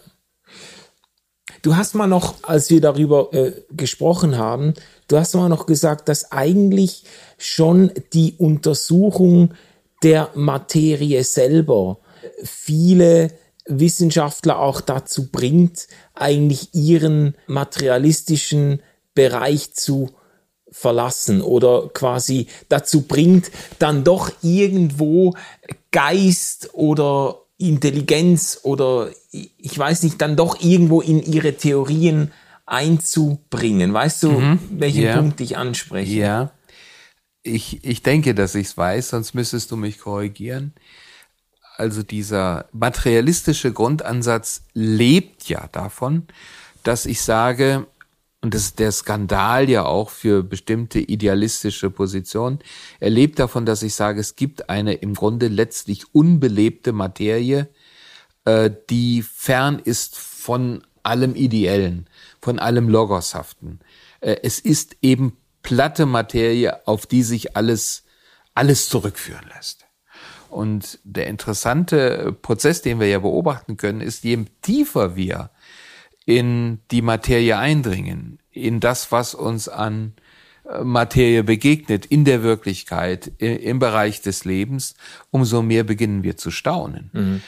Du 1.64 1.76
hast 1.76 1.94
mal 1.94 2.06
noch, 2.06 2.34
als 2.42 2.68
wir 2.68 2.82
darüber 2.82 3.32
äh, 3.32 3.52
gesprochen 3.70 4.36
haben, 4.36 4.74
du 5.08 5.16
hast 5.16 5.34
mal 5.34 5.48
noch 5.48 5.64
gesagt, 5.64 6.10
dass 6.10 6.30
eigentlich 6.30 7.04
schon 7.38 7.90
die 8.12 8.34
Untersuchung 8.36 9.54
der 10.02 10.28
Materie 10.34 11.24
selber 11.24 12.00
viele 12.42 13.30
Wissenschaftler 13.64 14.58
auch 14.58 14.82
dazu 14.82 15.30
bringt, 15.30 15.88
eigentlich 16.12 16.74
ihren 16.74 17.34
materialistischen 17.46 18.82
Bereich 19.14 19.72
zu 19.72 20.10
verlassen 20.70 21.40
oder 21.40 21.88
quasi 21.94 22.48
dazu 22.68 23.08
bringt, 23.08 23.50
dann 23.78 24.04
doch 24.04 24.30
irgendwo 24.42 25.32
Geist 25.92 26.74
oder 26.74 27.43
Intelligenz 27.58 28.60
oder 28.62 29.10
ich 29.30 29.78
weiß 29.78 30.02
nicht, 30.02 30.20
dann 30.20 30.36
doch 30.36 30.60
irgendwo 30.60 31.00
in 31.00 31.22
ihre 31.22 31.56
Theorien 31.56 32.32
einzubringen. 32.66 33.92
Weißt 33.92 34.22
du, 34.22 34.32
mhm. 34.32 34.58
welchen 34.70 35.02
ja. 35.02 35.16
Punkt 35.16 35.40
ich 35.40 35.56
anspreche? 35.56 36.12
Ja. 36.12 36.50
Ich, 37.42 37.84
ich 37.84 38.02
denke, 38.02 38.34
dass 38.34 38.54
ich 38.54 38.68
es 38.68 38.76
weiß, 38.76 39.10
sonst 39.10 39.34
müsstest 39.34 39.70
du 39.70 39.76
mich 39.76 39.98
korrigieren. 39.98 40.72
Also 41.76 42.02
dieser 42.02 42.66
materialistische 42.72 43.72
Grundansatz 43.72 44.62
lebt 44.72 45.48
ja 45.48 45.68
davon, 45.72 46.26
dass 46.84 47.04
ich 47.04 47.20
sage, 47.20 47.86
und 48.44 48.52
das 48.52 48.64
ist 48.64 48.78
der 48.78 48.92
Skandal 48.92 49.70
ja 49.70 49.86
auch 49.86 50.10
für 50.10 50.42
bestimmte 50.42 50.98
idealistische 50.98 51.88
Positionen. 51.88 52.58
Er 53.00 53.08
lebt 53.08 53.38
davon, 53.38 53.64
dass 53.64 53.82
ich 53.82 53.94
sage, 53.94 54.20
es 54.20 54.36
gibt 54.36 54.68
eine 54.68 54.92
im 54.92 55.14
Grunde 55.14 55.48
letztlich 55.48 56.14
unbelebte 56.14 56.92
Materie, 56.92 57.70
äh, 58.44 58.70
die 58.90 59.22
fern 59.22 59.78
ist 59.78 60.18
von 60.18 60.82
allem 61.02 61.34
Ideellen, 61.34 62.06
von 62.42 62.58
allem 62.58 62.90
Logoshaften. 62.90 63.80
Äh, 64.20 64.36
es 64.42 64.58
ist 64.58 64.98
eben 65.00 65.38
platte 65.62 66.04
Materie, 66.04 66.86
auf 66.86 67.06
die 67.06 67.22
sich 67.22 67.56
alles, 67.56 68.04
alles 68.54 68.90
zurückführen 68.90 69.46
lässt. 69.56 69.86
Und 70.50 70.98
der 71.02 71.28
interessante 71.28 72.36
Prozess, 72.42 72.82
den 72.82 73.00
wir 73.00 73.08
ja 73.08 73.20
beobachten 73.20 73.78
können, 73.78 74.02
ist, 74.02 74.22
je 74.22 74.44
tiefer 74.60 75.16
wir 75.16 75.48
in 76.26 76.80
die 76.90 77.02
Materie 77.02 77.58
eindringen, 77.58 78.38
in 78.50 78.80
das, 78.80 79.12
was 79.12 79.34
uns 79.34 79.68
an 79.68 80.14
äh, 80.68 80.82
Materie 80.82 81.44
begegnet, 81.44 82.06
in 82.06 82.24
der 82.24 82.42
Wirklichkeit, 82.42 83.32
im 83.38 83.78
Bereich 83.78 84.22
des 84.22 84.44
Lebens, 84.44 84.94
umso 85.30 85.62
mehr 85.62 85.84
beginnen 85.84 86.22
wir 86.22 86.36
zu 86.36 86.50
staunen. 86.50 87.10
Mhm. 87.12 87.42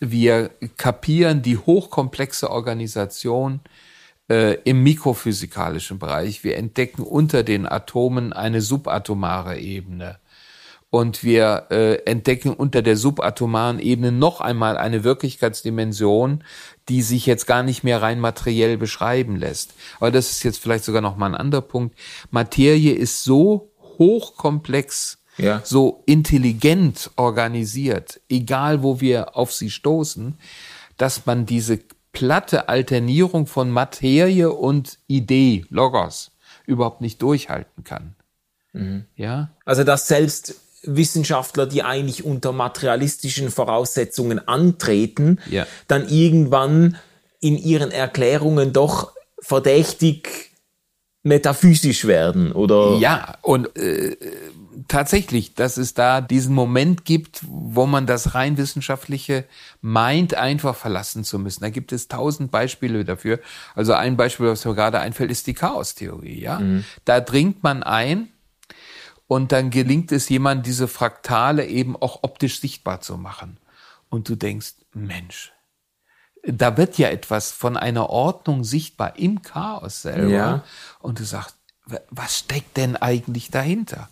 Wir 0.00 0.50
kapieren 0.76 1.42
die 1.42 1.58
hochkomplexe 1.58 2.50
Organisation 2.50 3.60
äh, 4.28 4.54
im 4.62 4.82
mikrophysikalischen 4.82 5.98
Bereich. 5.98 6.44
Wir 6.44 6.56
entdecken 6.56 7.02
unter 7.02 7.42
den 7.42 7.66
Atomen 7.66 8.32
eine 8.32 8.60
subatomare 8.60 9.58
Ebene 9.58 10.18
und 10.90 11.22
wir 11.22 11.66
äh, 11.70 11.96
entdecken 12.04 12.54
unter 12.54 12.80
der 12.80 12.96
subatomaren 12.96 13.78
Ebene 13.78 14.10
noch 14.10 14.40
einmal 14.40 14.78
eine 14.78 15.04
Wirklichkeitsdimension, 15.04 16.44
die 16.88 17.02
sich 17.02 17.26
jetzt 17.26 17.46
gar 17.46 17.62
nicht 17.62 17.84
mehr 17.84 18.00
rein 18.00 18.20
materiell 18.20 18.78
beschreiben 18.78 19.36
lässt. 19.36 19.74
Aber 20.00 20.10
das 20.10 20.30
ist 20.30 20.42
jetzt 20.44 20.58
vielleicht 20.58 20.84
sogar 20.84 21.02
noch 21.02 21.16
mal 21.16 21.26
ein 21.26 21.34
anderer 21.34 21.62
Punkt. 21.62 21.98
Materie 22.30 22.94
ist 22.94 23.22
so 23.22 23.70
hochkomplex, 23.98 25.18
ja. 25.36 25.60
so 25.62 26.02
intelligent 26.06 27.10
organisiert, 27.16 28.20
egal 28.30 28.82
wo 28.82 29.00
wir 29.00 29.36
auf 29.36 29.52
sie 29.52 29.70
stoßen, 29.70 30.38
dass 30.96 31.26
man 31.26 31.44
diese 31.44 31.80
platte 32.12 32.70
Alternierung 32.70 33.46
von 33.46 33.70
Materie 33.70 34.50
und 34.50 34.98
Idee, 35.06 35.66
Logos, 35.68 36.30
überhaupt 36.66 37.02
nicht 37.02 37.20
durchhalten 37.20 37.84
kann. 37.84 38.14
Mhm. 38.72 39.04
Ja. 39.16 39.50
Also 39.64 39.84
dass 39.84 40.08
selbst 40.08 40.54
Wissenschaftler, 40.82 41.66
die 41.66 41.82
eigentlich 41.82 42.24
unter 42.24 42.52
materialistischen 42.52 43.50
Voraussetzungen 43.50 44.46
antreten, 44.46 45.40
ja. 45.50 45.66
dann 45.86 46.08
irgendwann 46.08 46.96
in 47.40 47.56
ihren 47.56 47.90
Erklärungen 47.90 48.72
doch 48.72 49.12
verdächtig 49.40 50.52
metaphysisch 51.22 52.06
werden, 52.06 52.52
oder? 52.52 52.96
Ja, 52.98 53.36
und 53.42 53.76
äh, 53.76 54.16
tatsächlich, 54.88 55.54
dass 55.54 55.76
es 55.76 55.94
da 55.94 56.20
diesen 56.20 56.54
Moment 56.54 57.04
gibt, 57.04 57.40
wo 57.46 57.86
man 57.86 58.06
das 58.06 58.34
rein 58.34 58.56
wissenschaftliche 58.56 59.44
meint, 59.80 60.34
einfach 60.34 60.74
verlassen 60.74 61.24
zu 61.24 61.38
müssen. 61.38 61.62
Da 61.62 61.70
gibt 61.70 61.92
es 61.92 62.08
tausend 62.08 62.50
Beispiele 62.50 63.04
dafür. 63.04 63.40
Also 63.74 63.92
ein 63.92 64.16
Beispiel, 64.16 64.46
was 64.46 64.64
mir 64.64 64.74
gerade 64.74 65.00
einfällt, 65.00 65.30
ist 65.30 65.46
die 65.46 65.54
Chaostheorie. 65.54 66.40
Ja, 66.40 66.60
mhm. 66.60 66.84
da 67.04 67.20
dringt 67.20 67.62
man 67.62 67.82
ein 67.82 68.28
und 69.28 69.52
dann 69.52 69.70
gelingt 69.70 70.10
es 70.10 70.28
jemand, 70.28 70.66
diese 70.66 70.88
Fraktale 70.88 71.66
eben 71.66 71.94
auch 71.96 72.22
optisch 72.22 72.60
sichtbar 72.60 73.00
zu 73.00 73.16
machen. 73.18 73.58
Und 74.08 74.28
du 74.28 74.34
denkst, 74.34 74.74
Mensch, 74.94 75.52
da 76.42 76.76
wird 76.76 76.98
ja 76.98 77.08
etwas 77.08 77.52
von 77.52 77.76
einer 77.76 78.08
Ordnung 78.08 78.64
sichtbar 78.64 79.18
im 79.18 79.42
Chaos 79.42 80.02
selber. 80.02 80.28
Ja. 80.28 80.64
Und 81.00 81.20
du 81.20 81.24
sagst, 81.24 81.56
was 82.10 82.38
steckt 82.38 82.76
denn 82.78 82.96
eigentlich 82.96 83.50
dahinter? 83.50 84.08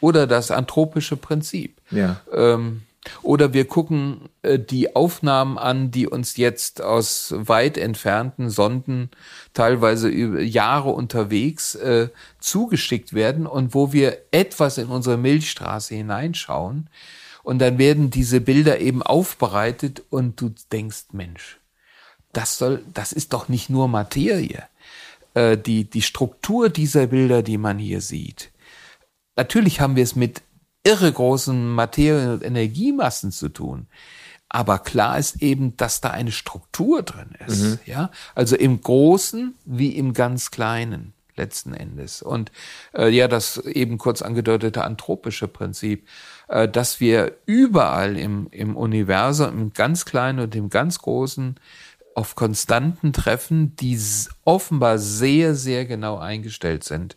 Oder 0.00 0.26
das 0.26 0.50
anthropische 0.50 1.16
Prinzip. 1.16 1.80
Ja. 1.90 2.20
Ähm, 2.32 2.82
oder 3.22 3.54
wir 3.54 3.66
gucken 3.66 4.28
äh, 4.42 4.58
die 4.58 4.94
Aufnahmen 4.94 5.58
an, 5.58 5.90
die 5.90 6.06
uns 6.06 6.36
jetzt 6.36 6.82
aus 6.82 7.34
weit 7.36 7.78
entfernten 7.78 8.50
Sonden, 8.50 9.10
teilweise 9.54 10.08
über 10.08 10.40
Jahre 10.40 10.90
unterwegs, 10.90 11.74
äh, 11.76 12.10
zugeschickt 12.40 13.14
werden 13.14 13.46
und 13.46 13.74
wo 13.74 13.92
wir 13.92 14.18
etwas 14.30 14.78
in 14.78 14.88
unsere 14.88 15.16
Milchstraße 15.16 15.94
hineinschauen. 15.94 16.90
Und 17.42 17.58
dann 17.60 17.78
werden 17.78 18.10
diese 18.10 18.40
Bilder 18.40 18.80
eben 18.80 19.02
aufbereitet 19.02 20.02
und 20.10 20.40
du 20.40 20.52
denkst, 20.70 21.06
Mensch, 21.12 21.58
das 22.32 22.58
soll, 22.58 22.84
das 22.92 23.12
ist 23.12 23.32
doch 23.32 23.48
nicht 23.48 23.70
nur 23.70 23.88
Materie. 23.88 24.62
Äh, 25.34 25.56
die, 25.56 25.88
die 25.88 26.02
Struktur 26.02 26.68
dieser 26.68 27.06
Bilder, 27.06 27.42
die 27.42 27.58
man 27.58 27.78
hier 27.78 28.00
sieht. 28.00 28.50
Natürlich 29.36 29.80
haben 29.80 29.96
wir 29.96 30.02
es 30.02 30.16
mit 30.16 30.42
irre 30.84 31.12
großen 31.12 31.68
Materien- 31.74 32.32
und 32.32 32.44
Energiemassen 32.44 33.32
zu 33.32 33.48
tun. 33.48 33.86
Aber 34.48 34.80
klar 34.80 35.18
ist 35.18 35.42
eben, 35.42 35.76
dass 35.76 36.00
da 36.00 36.10
eine 36.10 36.32
Struktur 36.32 37.02
drin 37.02 37.36
ist. 37.46 37.62
Mhm. 37.62 37.78
Ja, 37.86 38.10
also 38.34 38.56
im 38.56 38.80
Großen 38.80 39.54
wie 39.64 39.96
im 39.96 40.12
ganz 40.12 40.50
Kleinen 40.50 41.12
letzten 41.36 41.72
Endes. 41.72 42.20
Und 42.20 42.50
äh, 42.92 43.08
ja, 43.08 43.28
das 43.28 43.58
eben 43.58 43.96
kurz 43.96 44.22
angedeutete 44.22 44.82
anthropische 44.84 45.48
Prinzip, 45.48 46.06
äh, 46.48 46.68
dass 46.68 47.00
wir 47.00 47.36
überall 47.46 48.18
im, 48.18 48.48
im 48.50 48.76
Universum, 48.76 49.58
im 49.58 49.72
ganz 49.72 50.04
Kleinen 50.04 50.40
und 50.40 50.54
im 50.54 50.68
ganz 50.68 50.98
Großen, 50.98 51.56
auf 52.16 52.34
Konstanten 52.34 53.12
treffen, 53.12 53.76
die 53.76 53.98
offenbar 54.44 54.98
sehr, 54.98 55.54
sehr 55.54 55.86
genau 55.86 56.18
eingestellt 56.18 56.82
sind 56.82 57.16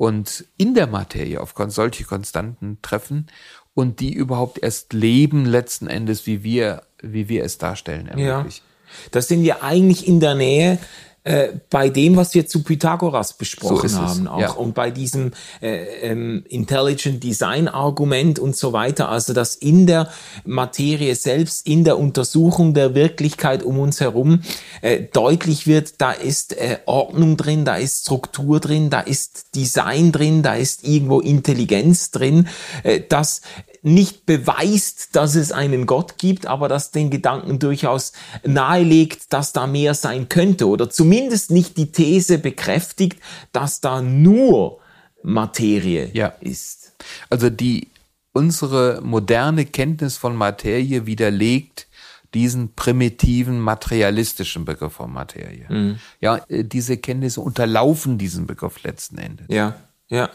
und 0.00 0.46
in 0.56 0.72
der 0.72 0.86
Materie 0.86 1.42
auf 1.42 1.52
solche 1.68 2.04
Konstanten 2.04 2.78
treffen 2.80 3.26
und 3.74 4.00
die 4.00 4.14
überhaupt 4.14 4.58
erst 4.62 4.94
leben 4.94 5.44
letzten 5.44 5.88
Endes, 5.88 6.26
wie 6.26 6.42
wir, 6.42 6.84
wie 7.02 7.28
wir 7.28 7.44
es 7.44 7.58
darstellen. 7.58 8.08
Ermöglich. 8.08 8.56
Ja. 8.56 9.08
Das 9.10 9.28
sind 9.28 9.42
wir 9.42 9.62
eigentlich 9.62 10.08
in 10.08 10.18
der 10.18 10.34
Nähe 10.34 10.78
äh, 11.24 11.48
bei 11.68 11.90
dem, 11.90 12.16
was 12.16 12.34
wir 12.34 12.46
zu 12.46 12.62
Pythagoras 12.62 13.34
besprochen 13.34 13.88
so 13.88 13.98
haben, 13.98 14.26
auch. 14.26 14.40
Ja. 14.40 14.50
und 14.52 14.74
bei 14.74 14.90
diesem 14.90 15.32
äh, 15.60 15.82
ähm, 16.00 16.44
Intelligent 16.48 17.22
Design 17.22 17.68
Argument 17.68 18.38
und 18.38 18.56
so 18.56 18.72
weiter, 18.72 19.10
also 19.10 19.34
dass 19.34 19.54
in 19.54 19.86
der 19.86 20.08
Materie 20.44 21.14
selbst, 21.14 21.66
in 21.66 21.84
der 21.84 21.98
Untersuchung 21.98 22.72
der 22.72 22.94
Wirklichkeit 22.94 23.62
um 23.62 23.78
uns 23.78 24.00
herum 24.00 24.40
äh, 24.80 25.02
deutlich 25.12 25.66
wird, 25.66 26.00
da 26.00 26.12
ist 26.12 26.56
äh, 26.56 26.78
Ordnung 26.86 27.36
drin, 27.36 27.66
da 27.66 27.76
ist 27.76 28.02
Struktur 28.02 28.58
drin, 28.58 28.88
da 28.88 29.00
ist 29.00 29.54
Design 29.54 30.12
drin, 30.12 30.42
da 30.42 30.54
ist 30.54 30.84
irgendwo 30.84 31.20
Intelligenz 31.20 32.10
drin, 32.10 32.48
äh, 32.82 33.00
dass 33.06 33.42
nicht 33.82 34.26
beweist, 34.26 35.16
dass 35.16 35.34
es 35.34 35.52
einen 35.52 35.86
Gott 35.86 36.18
gibt, 36.18 36.46
aber 36.46 36.68
das 36.68 36.90
den 36.90 37.10
Gedanken 37.10 37.58
durchaus 37.58 38.12
nahelegt, 38.44 39.32
dass 39.32 39.52
da 39.52 39.66
mehr 39.66 39.94
sein 39.94 40.28
könnte 40.28 40.68
oder 40.68 40.90
zumindest 40.90 41.50
nicht 41.50 41.76
die 41.76 41.90
These 41.92 42.38
bekräftigt, 42.38 43.18
dass 43.52 43.80
da 43.80 44.02
nur 44.02 44.80
Materie 45.22 46.10
Ja. 46.12 46.28
ist. 46.40 46.92
Also 47.30 47.50
die 47.50 47.88
unsere 48.32 49.00
moderne 49.02 49.64
Kenntnis 49.66 50.16
von 50.16 50.36
Materie 50.36 51.06
widerlegt 51.06 51.86
diesen 52.32 52.74
primitiven 52.74 53.58
materialistischen 53.58 54.64
Begriff 54.64 54.92
von 54.92 55.12
Materie. 55.12 55.98
Ja, 56.20 56.36
äh, 56.48 56.64
diese 56.64 56.96
Kenntnisse 56.96 57.40
unterlaufen 57.40 58.18
diesen 58.18 58.46
Begriff 58.46 58.82
letzten 58.84 59.18
Endes. 59.18 59.46
Ja, 59.48 59.76
ja. 60.08 60.30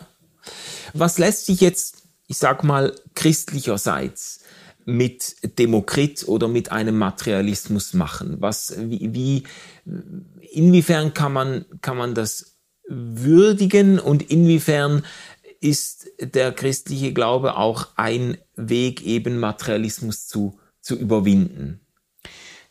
Was 0.94 1.18
lässt 1.18 1.46
sich 1.46 1.62
jetzt, 1.62 2.04
ich 2.28 2.38
sag 2.38 2.64
mal, 2.64 2.96
christlicherseits 3.14 4.40
mit 4.86 5.58
Demokrit 5.58 6.28
oder 6.28 6.48
mit 6.48 6.72
einem 6.72 6.98
Materialismus 6.98 7.94
machen? 7.94 8.38
Was, 8.40 8.76
wie, 8.78 9.14
wie 9.14 9.44
inwiefern 10.52 11.14
kann 11.14 11.34
man, 11.34 11.66
kann 11.82 11.98
man 11.98 12.14
das 12.14 12.58
würdigen 12.88 14.00
und 14.00 14.30
inwiefern 14.30 15.04
ist 15.60 16.08
der 16.20 16.52
christliche 16.52 17.14
Glaube 17.14 17.58
auch 17.58 17.88
ein 17.96 18.38
Weg, 18.56 19.04
eben 19.04 19.40
Materialismus 19.40 20.28
zu, 20.28 20.60
zu 20.82 20.96
überwinden? 20.96 21.82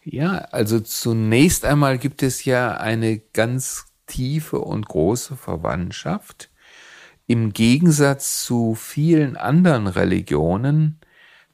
Ja, 0.05 0.37
also 0.53 0.81
zunächst 0.81 1.65
einmal 1.65 1.99
gibt 1.99 2.23
es 2.23 2.45
ja 2.45 2.77
eine 2.77 3.19
ganz 3.19 3.87
tiefe 4.07 4.61
und 4.61 4.87
große 4.87 5.37
Verwandtschaft. 5.37 6.51
Im 7.27 7.53
Gegensatz 7.53 8.45
zu 8.45 8.75
vielen 8.75 9.37
anderen 9.37 9.87
Religionen 9.87 11.01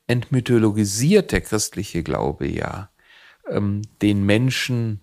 entmythologisiert 0.07 1.31
der 1.31 1.41
christliche 1.41 2.03
Glaube 2.03 2.49
ja 2.49 2.91
ähm, 3.49 3.83
den 4.03 4.25
Menschen 4.27 5.01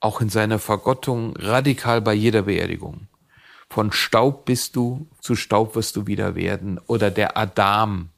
auch 0.00 0.22
in 0.22 0.30
seiner 0.30 0.58
Vergottung 0.58 1.36
radikal 1.36 2.00
bei 2.00 2.14
jeder 2.14 2.42
Beerdigung. 2.42 3.08
Von 3.68 3.92
Staub 3.92 4.46
bist 4.46 4.74
du, 4.74 5.06
zu 5.20 5.36
Staub 5.36 5.76
wirst 5.76 5.94
du 5.96 6.06
wieder 6.06 6.34
werden. 6.34 6.80
Oder 6.86 7.10
der 7.10 7.36
Adam 7.36 8.08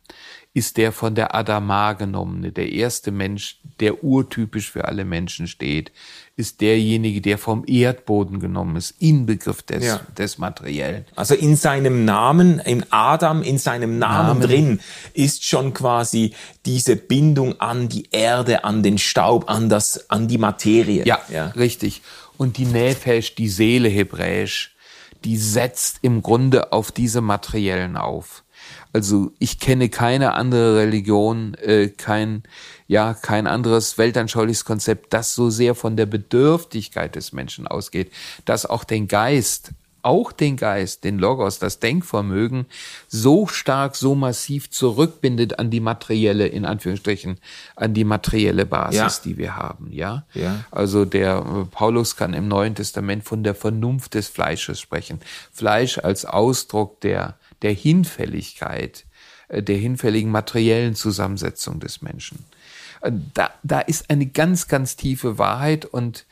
ist 0.55 0.77
der 0.77 0.93
von 0.93 1.15
der 1.15 1.35
Adama 1.35 1.95
genommene, 1.95 2.53
der 2.53 2.71
erste 2.73 3.11
Mensch, 3.11 3.59
der 3.81 4.05
urtypisch 4.05 4.71
für 4.71 4.85
alle 4.85 5.05
Menschen 5.07 5.47
steht, 5.49 5.93
ist 6.37 6.61
derjenige, 6.61 7.23
der 7.23 7.39
vom 7.39 7.65
Erdboden 7.67 8.39
genommen 8.39 8.77
ist, 8.77 8.91
Inbegriff 8.99 9.63
des, 9.63 9.85
Ja. 9.85 10.01
des 10.19 10.37
Materiellen. 10.37 11.07
Also 11.17 11.35
in 11.35 11.57
seinem 11.57 12.05
Namen, 12.05 12.59
in 12.59 12.85
Adam, 12.91 13.43
in 13.43 13.57
seinem 13.57 13.99
Namen, 13.99 14.41
Namen. 14.41 14.43
drin 14.43 14.81
ist 15.15 15.45
schon 15.45 15.73
quasi 15.73 16.35
diese 16.67 16.97
Bindung 16.97 17.59
an 17.61 17.89
die 17.89 18.09
Erde, 18.11 18.65
an 18.65 18.83
den 18.83 18.99
Staub, 18.99 19.49
an 19.49 19.71
das, 19.71 20.11
an 20.11 20.29
die 20.29 20.39
Materie. 20.39 21.05
Ja, 21.07 21.21
richtig. 21.57 22.03
Und 22.37 22.59
die 22.59 22.67
Nefesh, 22.67 23.35
die 23.37 23.49
Seele 23.49 23.89
hebräisch, 23.89 24.75
die 25.25 25.37
setzt 25.37 25.99
im 26.03 26.21
Grunde 26.23 26.73
auf 26.73 26.93
diese 26.93 27.21
materiellen 27.21 27.97
auf. 27.97 28.42
Also 28.93 29.33
ich 29.39 29.59
kenne 29.59 29.89
keine 29.89 30.35
andere 30.35 30.77
Religion, 30.77 31.55
äh, 31.55 31.89
kein 31.89 32.43
ja 32.89 33.15
kein 33.15 33.47
anderes 33.47 33.97
weltanschauliches 33.97 34.65
Konzept, 34.67 35.13
das 35.15 35.35
so 35.35 35.49
sehr 35.49 35.75
von 35.75 35.97
der 35.97 36.07
Bedürftigkeit 36.07 37.15
des 37.17 37.33
Menschen 37.33 37.67
ausgeht, 37.67 38.13
dass 38.45 38.67
auch 38.67 38.85
den 38.85 39.09
Geist, 39.09 39.71
auch 40.03 40.33
den 40.33 40.57
Geist, 40.57 41.05
den 41.05 41.19
Logos, 41.19 41.59
das 41.59 41.79
Denkvermögen 41.79 42.67
so 43.09 43.47
stark, 43.47 43.95
so 43.97 44.15
massiv 44.15 44.69
zurückbindet 44.69 45.59
an 45.59 45.71
die 45.71 45.81
materielle, 45.81 46.49
in 46.49 46.65
Anführungsstrichen, 46.67 47.39
an 47.77 47.95
die 47.95 48.05
materielle 48.05 48.67
Basis, 48.67 48.99
Ja. 48.99 49.11
die 49.25 49.39
wir 49.39 49.57
haben, 49.57 49.91
ja. 49.93 50.27
Ja. 50.35 50.65
Also 50.71 51.05
der 51.05 51.37
äh, 51.39 51.65
Paulus 51.71 52.17
kann 52.17 52.35
im 52.35 52.49
Neuen 52.49 52.75
Testament 52.75 53.25
von 53.25 53.43
der 53.45 53.55
Vernunft 53.55 54.15
des 54.15 54.29
Fleisches 54.29 54.81
sprechen. 54.81 55.21
Fleisch 55.53 55.99
als 55.99 56.25
Ausdruck 56.25 57.01
der, 57.01 57.37
der 57.63 57.73
Hinfälligkeit, 57.73 59.07
äh, 59.49 59.63
der 59.63 59.77
hinfälligen 59.77 60.31
materiellen 60.31 60.95
Zusammensetzung 60.95 61.81
des 61.81 62.03
Menschen. 62.03 62.45
Äh, 63.01 63.13
Da, 63.35 63.51
da 63.63 63.81
ist 63.81 64.11
eine 64.11 64.27
ganz, 64.27 64.69
ganz 64.69 64.97
tiefe 64.97 65.39
Wahrheit 65.39 65.85
und 65.85 66.27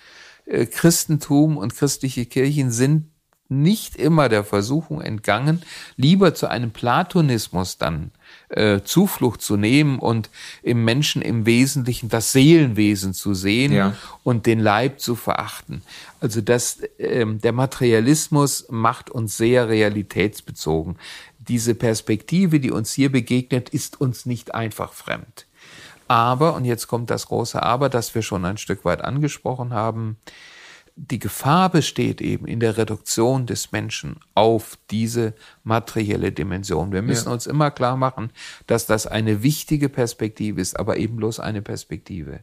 äh, 0.46 0.66
Christentum 0.66 1.56
und 1.56 1.74
christliche 1.74 2.26
Kirchen 2.26 2.70
sind 2.70 3.06
nicht 3.50 3.96
immer 3.96 4.28
der 4.28 4.44
Versuchung 4.44 5.00
entgangen, 5.00 5.62
lieber 5.96 6.34
zu 6.34 6.48
einem 6.48 6.70
Platonismus 6.70 7.78
dann 7.78 8.12
äh, 8.48 8.80
Zuflucht 8.82 9.42
zu 9.42 9.56
nehmen 9.56 9.98
und 9.98 10.30
im 10.62 10.84
Menschen 10.84 11.20
im 11.20 11.46
Wesentlichen 11.46 12.08
das 12.08 12.32
Seelenwesen 12.32 13.12
zu 13.12 13.34
sehen 13.34 13.72
Ja. 13.72 13.94
und 14.22 14.46
den 14.46 14.60
Leib 14.60 15.00
zu 15.00 15.16
verachten. 15.16 15.82
Also 16.20 16.40
das, 16.40 16.78
ähm, 16.98 17.40
der 17.40 17.52
Materialismus 17.52 18.66
macht 18.70 19.10
uns 19.10 19.36
sehr 19.36 19.68
realitätsbezogen. 19.68 20.96
Diese 21.38 21.74
Perspektive, 21.74 22.60
die 22.60 22.70
uns 22.70 22.92
hier 22.92 23.10
begegnet, 23.10 23.70
ist 23.70 24.00
uns 24.00 24.26
nicht 24.26 24.54
einfach 24.54 24.92
fremd. 24.92 25.46
Aber, 26.06 26.54
und 26.54 26.64
jetzt 26.64 26.88
kommt 26.88 27.08
das 27.10 27.26
große 27.26 27.62
Aber, 27.62 27.88
das 27.88 28.14
wir 28.14 28.22
schon 28.22 28.44
ein 28.44 28.58
Stück 28.58 28.84
weit 28.84 29.00
angesprochen 29.02 29.72
haben, 29.72 30.16
die 31.02 31.18
Gefahr 31.18 31.70
besteht 31.70 32.20
eben 32.20 32.46
in 32.46 32.60
der 32.60 32.76
Reduktion 32.76 33.46
des 33.46 33.72
Menschen 33.72 34.16
auf 34.34 34.76
diese 34.90 35.32
materielle 35.64 36.30
Dimension. 36.30 36.92
Wir 36.92 37.00
müssen 37.00 37.28
Ja. 37.28 37.32
uns 37.32 37.46
immer 37.46 37.70
klar 37.70 37.96
machen, 37.96 38.30
dass 38.66 38.84
das 38.84 39.06
eine 39.06 39.42
wichtige 39.42 39.88
Perspektive 39.88 40.60
ist, 40.60 40.78
aber 40.78 40.98
eben 40.98 41.16
bloß 41.16 41.40
eine 41.40 41.62
Perspektive. 41.62 42.40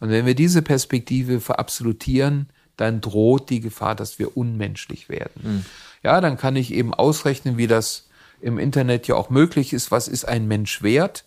Und 0.00 0.10
wenn 0.10 0.26
wir 0.26 0.34
diese 0.34 0.60
Perspektive 0.62 1.40
verabsolutieren, 1.40 2.48
dann 2.76 3.00
droht 3.00 3.48
die 3.48 3.60
Gefahr, 3.60 3.94
dass 3.94 4.18
wir 4.18 4.36
unmenschlich 4.36 5.08
werden. 5.08 5.64
Ja, 6.02 6.20
dann 6.20 6.36
kann 6.36 6.56
ich 6.56 6.72
eben 6.74 6.92
ausrechnen, 6.92 7.58
wie 7.58 7.68
das 7.68 8.08
im 8.40 8.58
Internet 8.58 9.06
ja 9.06 9.14
auch 9.14 9.30
möglich 9.30 9.72
ist. 9.72 9.90
Was 9.92 10.08
ist 10.08 10.24
ein 10.24 10.48
Mensch 10.48 10.82
wert? 10.82 11.24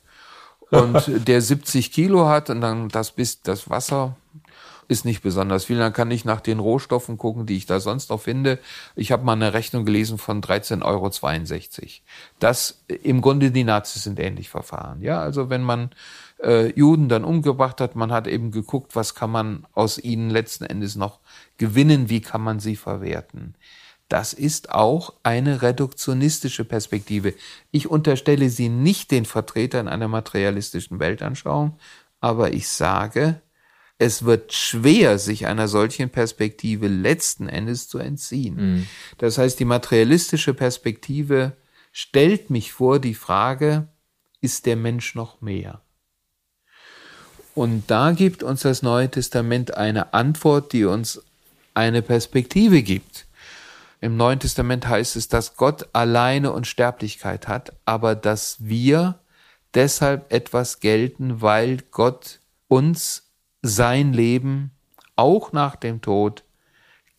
Und 0.69 1.03
der 1.27 1.41
70 1.41 1.93
Kilo 1.93 2.27
hat 2.27 2.49
und 2.49 2.59
dann 2.59 2.89
das 2.89 3.11
bis 3.11 3.41
das 3.41 3.69
Wasser 3.69 4.17
ist 4.87 5.05
nicht 5.05 5.21
besonders 5.21 5.65
viel. 5.65 5.77
Dann 5.77 5.93
kann 5.93 6.11
ich 6.11 6.25
nach 6.25 6.41
den 6.41 6.59
Rohstoffen 6.59 7.17
gucken, 7.17 7.45
die 7.45 7.57
ich 7.57 7.65
da 7.65 7.79
sonst 7.79 8.09
noch 8.09 8.21
finde. 8.21 8.59
Ich 8.95 9.11
habe 9.11 9.23
mal 9.23 9.33
eine 9.33 9.53
Rechnung 9.53 9.85
gelesen 9.85 10.17
von 10.17 10.41
13,62 10.41 10.83
Euro. 10.83 11.09
Das 12.39 12.83
im 12.87 13.21
Grunde 13.21 13.51
die 13.51 13.63
Nazis 13.63 14.03
sind 14.03 14.19
ähnlich 14.19 14.49
verfahren. 14.49 15.01
Ja, 15.01 15.21
also 15.21 15.49
wenn 15.49 15.63
man 15.63 15.91
äh, 16.43 16.71
Juden 16.77 17.09
dann 17.09 17.23
umgebracht 17.23 17.81
hat, 17.81 17.95
man 17.95 18.11
hat 18.11 18.27
eben 18.27 18.51
geguckt, 18.51 18.95
was 18.95 19.15
kann 19.15 19.31
man 19.31 19.65
aus 19.73 19.97
ihnen 19.97 20.29
letzten 20.29 20.65
Endes 20.65 20.95
noch 20.95 21.19
gewinnen, 21.57 22.09
wie 22.09 22.21
kann 22.21 22.41
man 22.41 22.59
sie 22.59 22.75
verwerten. 22.75 23.55
Das 24.09 24.33
ist 24.33 24.71
auch 24.71 25.13
eine 25.23 25.61
reduktionistische 25.61 26.65
Perspektive. 26.65 27.33
Ich 27.71 27.89
unterstelle 27.89 28.49
sie 28.49 28.69
nicht 28.69 29.11
den 29.11 29.25
Vertretern 29.25 29.87
einer 29.87 30.07
materialistischen 30.07 30.99
Weltanschauung, 30.99 31.77
aber 32.19 32.53
ich 32.53 32.67
sage, 32.67 33.41
es 33.97 34.25
wird 34.25 34.53
schwer, 34.53 35.19
sich 35.19 35.47
einer 35.47 35.67
solchen 35.67 36.09
Perspektive 36.09 36.87
letzten 36.87 37.47
Endes 37.47 37.87
zu 37.87 37.99
entziehen. 37.99 38.57
Das 39.17 39.37
heißt, 39.37 39.59
die 39.59 39.65
materialistische 39.65 40.53
Perspektive 40.53 41.53
stellt 41.91 42.49
mich 42.49 42.73
vor 42.73 42.99
die 42.99 43.13
Frage, 43.13 43.87
ist 44.41 44.65
der 44.65 44.75
Mensch 44.75 45.15
noch 45.15 45.41
mehr? 45.41 45.81
Und 47.55 47.83
da 47.87 48.11
gibt 48.11 48.41
uns 48.43 48.61
das 48.61 48.81
Neue 48.81 49.09
Testament 49.09 49.77
eine 49.77 50.13
Antwort, 50.13 50.73
die 50.73 50.85
uns 50.85 51.21
eine 51.73 52.01
Perspektive 52.01 52.81
gibt. 52.81 53.27
Im 54.01 54.17
Neuen 54.17 54.39
Testament 54.39 54.87
heißt 54.87 55.15
es, 55.15 55.29
dass 55.29 55.55
Gott 55.55 55.87
alleine 55.93 56.51
Unsterblichkeit 56.51 57.47
hat, 57.47 57.73
aber 57.85 58.15
dass 58.15 58.57
wir 58.59 59.19
deshalb 59.73 60.33
etwas 60.33 60.79
gelten, 60.81 61.41
weil 61.41 61.77
Gott 61.91 62.39
uns 62.67 63.23
sein 63.63 64.13
Leben 64.13 64.71
auch 65.15 65.51
nach 65.51 65.75
dem 65.75 66.01
Tod 66.01 66.43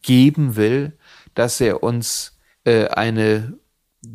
geben 0.03 0.55
will, 0.55 0.93
dass 1.35 1.61
er 1.61 1.83
uns 1.83 2.39
äh, 2.65 2.87
eine 2.89 3.59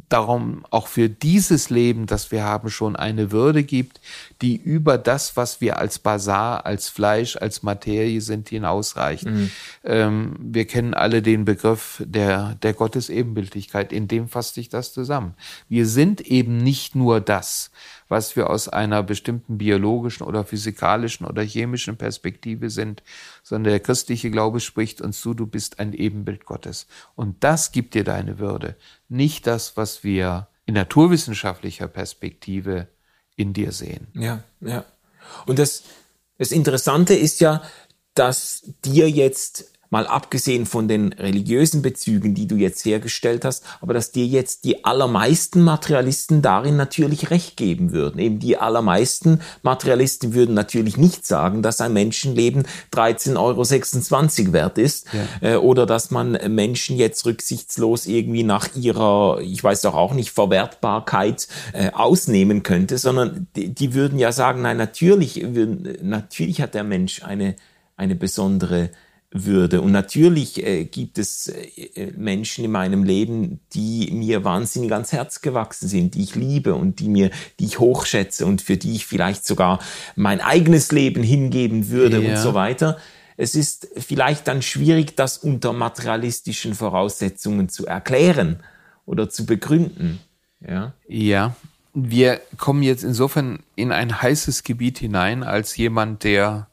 darum 0.07 0.65
auch 0.69 0.87
für 0.87 1.09
dieses 1.09 1.69
Leben, 1.69 2.05
das 2.05 2.31
wir 2.31 2.43
haben, 2.43 2.69
schon 2.69 2.95
eine 2.95 3.31
Würde 3.31 3.63
gibt, 3.63 3.99
die 4.41 4.55
über 4.55 4.97
das, 4.97 5.35
was 5.35 5.61
wir 5.61 5.79
als 5.79 5.99
Basar, 5.99 6.65
als 6.65 6.89
Fleisch, 6.89 7.37
als 7.37 7.63
Materie 7.63 8.21
sind, 8.21 8.49
hinausreicht. 8.49 9.25
Ähm, 9.83 10.35
wir 10.39 10.65
kennen 10.65 10.93
alle 10.93 11.21
den 11.21 11.45
Begriff 11.45 12.03
der, 12.05 12.55
der 12.61 12.73
Gottesebenbildlichkeit, 12.73 13.91
in 13.91 14.07
dem 14.07 14.27
fasst 14.27 14.55
sich 14.55 14.69
das 14.69 14.93
zusammen. 14.93 15.33
Wir 15.67 15.85
sind 15.85 16.21
eben 16.21 16.57
nicht 16.57 16.95
nur 16.95 17.21
das, 17.21 17.71
was 18.09 18.35
wir 18.35 18.49
aus 18.49 18.67
einer 18.67 19.03
bestimmten 19.03 19.57
biologischen 19.57 20.23
oder 20.23 20.43
physikalischen 20.43 21.25
oder 21.25 21.43
chemischen 21.43 21.95
Perspektive 21.95 22.69
sind, 22.69 23.03
sondern 23.43 23.71
der 23.71 23.79
christliche 23.79 24.31
Glaube 24.31 24.59
spricht 24.59 24.99
uns 24.99 25.21
zu, 25.21 25.33
du 25.33 25.47
bist 25.47 25.79
ein 25.79 25.93
Ebenbild 25.93 26.45
Gottes. 26.45 26.87
Und 27.15 27.43
das 27.43 27.71
gibt 27.71 27.93
dir 27.93 28.03
deine 28.03 28.39
Würde, 28.39 28.75
nicht 29.07 29.47
das, 29.47 29.77
was 29.77 30.03
wir 30.03 30.47
in 30.65 30.73
naturwissenschaftlicher 30.73 31.87
Perspektive 31.87 32.87
in 33.35 33.53
dir 33.53 33.71
sehen. 33.71 34.07
Ja, 34.13 34.43
ja. 34.59 34.85
Und 35.45 35.59
das, 35.59 35.83
das 36.37 36.51
Interessante 36.51 37.13
ist 37.13 37.39
ja, 37.39 37.63
dass 38.15 38.63
dir 38.83 39.09
jetzt 39.09 39.71
mal 39.89 40.05
abgesehen 40.07 40.65
von 40.65 40.87
den 40.87 41.13
religiösen 41.13 41.81
Bezügen, 41.81 42.35
die 42.35 42.47
du 42.47 42.55
jetzt 42.55 42.85
hergestellt 42.85 43.45
hast, 43.45 43.63
aber 43.81 43.93
dass 43.93 44.11
dir 44.11 44.25
jetzt 44.25 44.63
die 44.65 44.85
allermeisten 44.85 45.63
Materialisten 45.63 46.41
darin 46.41 46.75
natürlich 46.75 47.31
recht 47.31 47.57
geben 47.57 47.91
würden. 47.91 48.19
Eben 48.19 48.39
die 48.39 48.57
allermeisten 48.57 49.41
Materialisten 49.63 50.33
würden 50.33 50.53
natürlich 50.53 50.97
nicht 50.97 51.25
sagen, 51.25 51.61
dass 51.61 51.81
ein 51.81 51.93
Menschenleben 51.93 52.63
13,26 52.93 53.37
Euro 53.37 54.53
wert 54.53 54.77
ist 54.77 55.07
ja. 55.13 55.53
äh, 55.53 55.55
oder 55.55 55.85
dass 55.85 56.11
man 56.11 56.37
Menschen 56.47 56.97
jetzt 56.97 57.25
rücksichtslos 57.25 58.05
irgendwie 58.05 58.43
nach 58.43 58.75
ihrer, 58.75 59.39
ich 59.41 59.63
weiß 59.63 59.81
doch 59.81 59.95
auch 59.95 60.13
nicht, 60.13 60.31
Verwertbarkeit 60.31 61.47
äh, 61.73 61.91
ausnehmen 61.91 62.63
könnte, 62.63 62.97
sondern 62.97 63.47
die, 63.55 63.73
die 63.73 63.93
würden 63.93 64.19
ja 64.19 64.31
sagen, 64.31 64.61
nein, 64.61 64.77
natürlich, 64.77 65.43
natürlich 66.01 66.61
hat 66.61 66.73
der 66.73 66.83
Mensch 66.83 67.23
eine, 67.23 67.55
eine 67.97 68.15
besondere 68.15 68.91
würde. 69.31 69.81
Und 69.81 69.91
natürlich 69.91 70.65
äh, 70.65 70.85
gibt 70.85 71.17
es 71.19 71.47
äh, 71.47 72.11
Menschen 72.17 72.65
in 72.65 72.71
meinem 72.71 73.03
Leben, 73.03 73.59
die 73.73 74.09
mir 74.11 74.43
wahnsinnig 74.43 74.91
ans 74.91 75.11
Herz 75.11 75.41
gewachsen 75.41 75.87
sind, 75.87 76.15
die 76.15 76.23
ich 76.23 76.35
liebe 76.35 76.73
und 76.73 76.99
die 76.99 77.09
mir, 77.09 77.29
die 77.59 77.65
ich 77.65 77.79
hochschätze 77.79 78.45
und 78.45 78.61
für 78.61 78.77
die 78.77 78.95
ich 78.95 79.05
vielleicht 79.05 79.45
sogar 79.45 79.79
mein 80.15 80.41
eigenes 80.41 80.91
Leben 80.91 81.21
hingeben 81.21 81.89
würde 81.89 82.21
ja. 82.21 82.31
und 82.31 82.37
so 82.37 82.53
weiter. 82.55 82.97
Es 83.37 83.55
ist 83.55 83.87
vielleicht 83.95 84.47
dann 84.47 84.61
schwierig, 84.61 85.15
das 85.15 85.37
unter 85.37 85.73
materialistischen 85.73 86.73
Voraussetzungen 86.73 87.69
zu 87.69 87.85
erklären 87.85 88.61
oder 89.05 89.29
zu 89.29 89.45
begründen. 89.45 90.19
Ja. 90.67 90.93
Ja. 91.07 91.55
Wir 91.93 92.41
kommen 92.57 92.83
jetzt 92.83 93.03
insofern 93.03 93.59
in 93.75 93.91
ein 93.91 94.21
heißes 94.21 94.63
Gebiet 94.63 94.99
hinein, 94.99 95.43
als 95.43 95.77
jemand, 95.77 96.23
der 96.23 96.67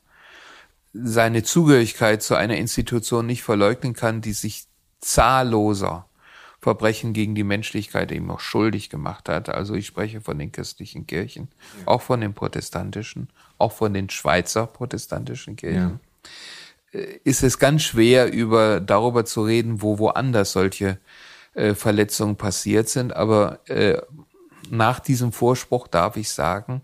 seine 1.03 1.43
Zugehörigkeit 1.43 2.23
zu 2.23 2.35
einer 2.35 2.57
Institution 2.57 3.27
nicht 3.27 3.43
verleugnen 3.43 3.95
kann, 3.95 4.21
die 4.21 4.33
sich 4.33 4.67
zahlloser 5.01 6.09
Verbrechen 6.61 7.13
gegen 7.13 7.35
die 7.35 7.45
Menschlichkeit 7.45 8.11
eben 8.11 8.31
auch 8.31 8.41
schuldig 8.41 8.91
gemacht 8.91 9.29
hat. 9.29 9.49
Also 9.49 9.75
ich 9.75 9.87
spreche 9.87 10.21
von 10.21 10.39
den 10.39 10.51
christlichen 10.53 11.07
Kirchen, 11.07 11.49
ja. 11.81 11.89
auch 11.89 12.03
von 12.03 12.21
den 12.21 12.35
protestantischen, 12.35 13.29
auch 13.59 13.73
von 13.73 13.95
den 13.95 14.11
Schweizer 14.11 14.67
protestantischen 14.67 15.57
Kirchen. 15.57 16.01
Ja. 16.93 17.01
Äh, 17.01 17.21
ist 17.25 17.43
es 17.43 17.59
ganz 17.59 17.83
schwer, 17.83 18.33
über, 18.33 18.81
darüber 18.81 19.25
zu 19.25 19.45
reden, 19.45 19.83
wo 19.83 19.99
woanders 19.99 20.53
solche 20.53 20.99
äh, 21.55 21.75
Verletzungen 21.75 22.37
passiert 22.37 22.89
sind. 22.89 23.15
Aber 23.15 23.61
äh, 23.69 24.01
nach 24.71 24.99
diesem 24.99 25.33
Vorspruch 25.33 25.87
darf 25.89 26.17
ich 26.17 26.31
sagen, 26.31 26.83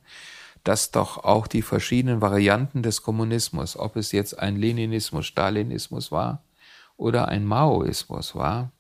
dass 0.64 0.90
doch 0.90 1.18
auch 1.24 1.46
die 1.46 1.62
verschiedenen 1.62 2.20
Varianten 2.20 2.82
des 2.82 3.02
Kommunismus, 3.02 3.76
ob 3.76 3.96
es 3.96 4.12
jetzt 4.12 4.38
ein 4.38 4.56
Leninismus, 4.56 5.26
Stalinismus 5.26 6.12
war 6.12 6.42
oder 6.96 7.28
ein 7.28 7.44
Maoismus 7.44 8.34
war, 8.34 8.70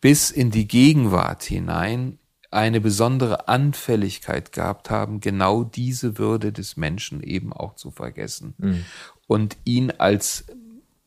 bis 0.00 0.30
in 0.30 0.50
die 0.50 0.68
Gegenwart 0.68 1.42
hinein 1.42 2.18
eine 2.50 2.80
besondere 2.80 3.48
Anfälligkeit 3.48 4.52
gehabt 4.52 4.90
haben, 4.90 5.20
genau 5.20 5.62
diese 5.62 6.18
Würde 6.18 6.52
des 6.52 6.76
Menschen 6.76 7.22
eben 7.22 7.52
auch 7.52 7.76
zu 7.76 7.90
vergessen 7.90 8.54
mhm. 8.58 8.84
und 9.26 9.56
ihn 9.64 9.92
als 9.92 10.46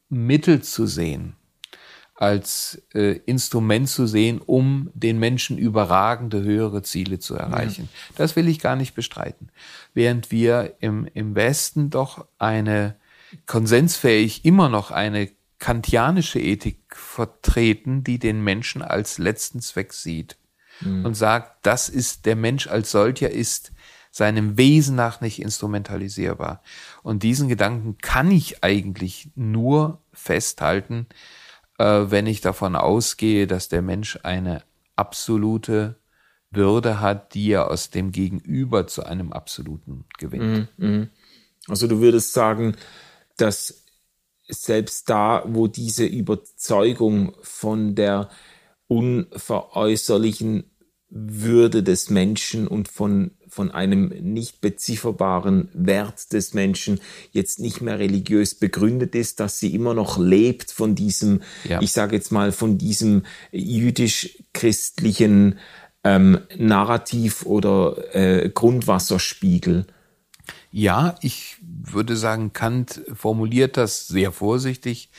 Mittel 0.10 0.62
zu 0.62 0.86
sehen, 0.86 1.36
als 2.16 2.82
äh, 2.94 3.20
Instrument 3.26 3.90
zu 3.90 4.06
sehen, 4.06 4.40
um 4.40 4.92
den 4.94 5.20
Menschen 5.20 5.58
überragende 5.58 6.44
höhere 6.44 6.84
Ziele 6.84 7.20
zu 7.20 7.36
erreichen. 7.36 7.90
Ja. 7.92 8.16
Das 8.18 8.36
will 8.36 8.48
ich 8.48 8.60
gar 8.60 8.76
nicht 8.76 8.94
bestreiten. 8.94 9.50
Während 9.94 10.32
wir 10.32 10.76
im, 10.80 11.08
im 11.14 11.36
Westen 11.36 11.90
doch 11.90 12.26
eine 12.38 12.96
konsensfähig 13.48 14.46
immer 14.46 14.70
noch 14.70 14.92
eine 14.92 15.30
kantianische 15.58 16.40
Ethik 16.40 16.78
vertreten, 16.90 18.04
die 18.04 18.20
den 18.20 18.44
Menschen 18.44 18.82
als 18.82 19.18
letzten 19.18 19.62
Zweck 19.62 19.94
sieht 19.94 20.38
mhm. 20.82 21.06
und 21.06 21.16
sagt, 21.16 21.66
das 21.66 21.90
ist 21.90 22.26
der 22.26 22.36
Mensch 22.36 22.68
als 22.68 22.92
solcher 22.92 23.30
ist 23.32 23.72
seinem 24.12 24.58
Wesen 24.58 24.96
nach 24.96 25.22
nicht 25.22 25.42
instrumentalisierbar. 25.42 26.62
Und 27.02 27.24
diesen 27.24 27.48
Gedanken 27.48 27.98
kann 27.98 28.30
ich 28.30 28.64
eigentlich 28.64 29.32
nur 29.34 30.02
festhalten, 30.14 31.08
wenn 31.78 32.28
ich 32.28 32.42
davon 32.42 32.76
ausgehe, 32.76 33.48
dass 33.48 33.68
der 33.68 33.82
Mensch 33.82 34.20
eine 34.24 34.64
absolute 34.96 36.00
Würde 36.52 37.00
hat, 37.00 37.34
die 37.34 37.52
er 37.52 37.72
aus 37.72 37.90
dem 37.90 38.12
Gegenüber 38.12 38.86
zu 38.88 39.04
einem 39.04 39.34
absoluten 39.34 40.06
gewinnt. 40.20 40.70
Mm, 40.78 40.86
mm. 40.86 41.10
Also 41.68 41.88
du 41.88 42.00
würdest 42.00 42.34
sagen, 42.34 42.76
dass 43.38 43.84
selbst 44.48 45.10
da, 45.10 45.44
wo 45.48 45.68
diese 45.68 46.06
Überzeugung 46.06 47.36
von 47.42 47.96
der 47.96 48.30
unveräußerlichen 48.88 50.70
Würde 51.10 51.84
des 51.84 52.10
Menschen 52.10 52.68
und 52.68 52.88
von 52.88 53.32
von 53.54 53.72
einem 53.72 54.08
nicht 54.08 54.62
bezifferbaren 54.62 55.70
Wert 55.74 56.34
des 56.34 56.56
Menschen 56.56 57.00
jetzt 57.32 57.60
nicht 57.60 57.82
mehr 57.82 58.00
religiös 58.00 58.56
begründet 58.56 59.14
ist, 59.14 59.40
dass 59.40 59.60
sie 59.60 59.76
immer 59.76 59.94
noch 59.94 60.18
lebt 60.18 60.72
von 60.72 60.96
diesem, 60.96 61.44
ja. 61.64 61.80
ich 61.80 61.94
sage 61.94 62.16
jetzt 62.16 62.32
mal, 62.32 62.52
von 62.52 62.80
diesem 62.80 63.22
jüdisch-christlichen 63.52 65.60
ähm, 66.04 66.40
Narrativ 66.58 67.46
oder 67.46 68.16
äh, 68.16 68.50
Grundwasserspiegel. 68.50 69.86
Ja, 70.72 71.16
ich 71.22 71.58
würde 71.62 72.18
sagen, 72.18 72.54
Kant 72.54 73.02
formuliert 73.14 73.78
das 73.78 74.08
sehr 74.08 74.32
vorsichtig, 74.32 75.12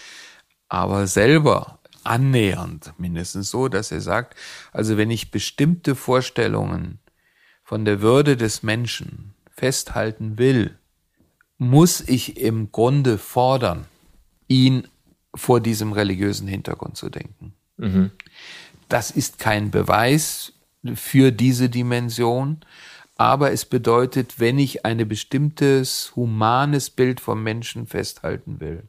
aber 0.69 1.07
selber 1.07 1.79
annähernd 2.03 2.95
mindestens 2.99 3.51
so, 3.51 3.69
dass 3.69 3.93
er 3.93 4.01
sagt, 4.01 4.35
also 4.73 4.97
wenn 4.97 5.13
ich 5.13 5.31
bestimmte 5.31 5.95
Vorstellungen 5.95 6.99
von 7.65 7.85
der 7.85 8.03
Würde 8.03 8.37
des 8.37 8.63
Menschen 8.63 9.35
festhalten 9.51 10.39
will, 10.39 10.79
muss 11.59 12.01
ich 12.01 12.37
im 12.37 12.71
Grunde 12.71 13.19
fordern, 13.19 13.87
ihn 14.49 14.87
vor 15.35 15.61
diesem 15.61 15.93
religiösen 15.93 16.47
Hintergrund 16.47 16.97
zu 16.97 17.09
denken. 17.09 17.55
Mhm. 17.79 18.11
Das 18.89 19.11
ist 19.11 19.39
kein 19.39 19.71
Beweis 19.71 20.53
für 20.95 21.33
diese 21.33 21.71
Dimension, 21.71 22.61
aber 23.17 23.53
es 23.53 23.65
bedeutet, 23.65 24.39
wenn 24.39 24.59
ich 24.59 24.85
ein 24.85 25.09
bestimmtes 25.09 26.15
humanes 26.15 26.91
Bild 26.91 27.21
vom 27.21 27.43
Menschen 27.43 27.87
festhalten 27.87 28.61
will, 28.61 28.83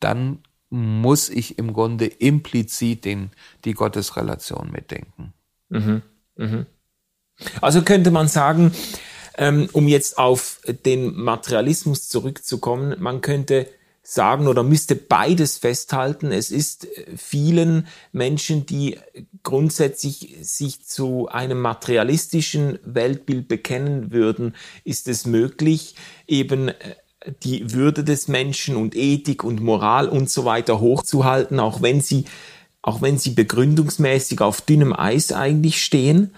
dann 0.00 0.40
muss 0.70 1.30
ich 1.30 1.58
im 1.58 1.72
Grunde 1.72 2.06
implizit 2.06 3.04
den, 3.04 3.30
die 3.64 3.72
Gottesrelation 3.72 4.70
mitdenken. 4.70 5.32
Mhm. 5.70 6.02
Mhm. 6.36 6.66
Also 7.60 7.82
könnte 7.82 8.10
man 8.10 8.28
sagen, 8.28 8.72
ähm, 9.36 9.68
um 9.72 9.88
jetzt 9.88 10.18
auf 10.18 10.60
den 10.84 11.14
Materialismus 11.14 12.08
zurückzukommen, 12.08 12.96
man 12.98 13.20
könnte 13.20 13.66
sagen 14.10 14.48
oder 14.48 14.62
müsste 14.62 14.96
beides 14.96 15.58
festhalten. 15.58 16.32
Es 16.32 16.50
ist 16.50 16.88
vielen 17.14 17.86
Menschen, 18.10 18.64
die 18.64 18.98
grundsätzlich 19.42 20.34
sich 20.40 20.82
zu 20.86 21.28
einem 21.28 21.60
materialistischen 21.60 22.78
Weltbild 22.84 23.48
bekennen 23.48 24.10
würden, 24.10 24.54
ist 24.84 25.08
es 25.08 25.26
möglich, 25.26 25.94
eben 26.26 26.68
äh, 26.68 26.74
die 27.42 27.74
Würde 27.74 28.02
des 28.02 28.28
Menschen 28.28 28.76
und 28.76 28.96
Ethik 28.96 29.44
und 29.44 29.60
Moral 29.60 30.08
und 30.08 30.30
so 30.30 30.46
weiter 30.46 30.80
hochzuhalten, 30.80 31.60
auch 31.60 31.82
wenn 31.82 32.00
sie, 32.00 32.24
auch 32.80 33.02
wenn 33.02 33.18
sie 33.18 33.30
begründungsmäßig 33.30 34.40
auf 34.40 34.62
dünnem 34.62 34.94
Eis 34.94 35.32
eigentlich 35.32 35.82
stehen. 35.84 36.30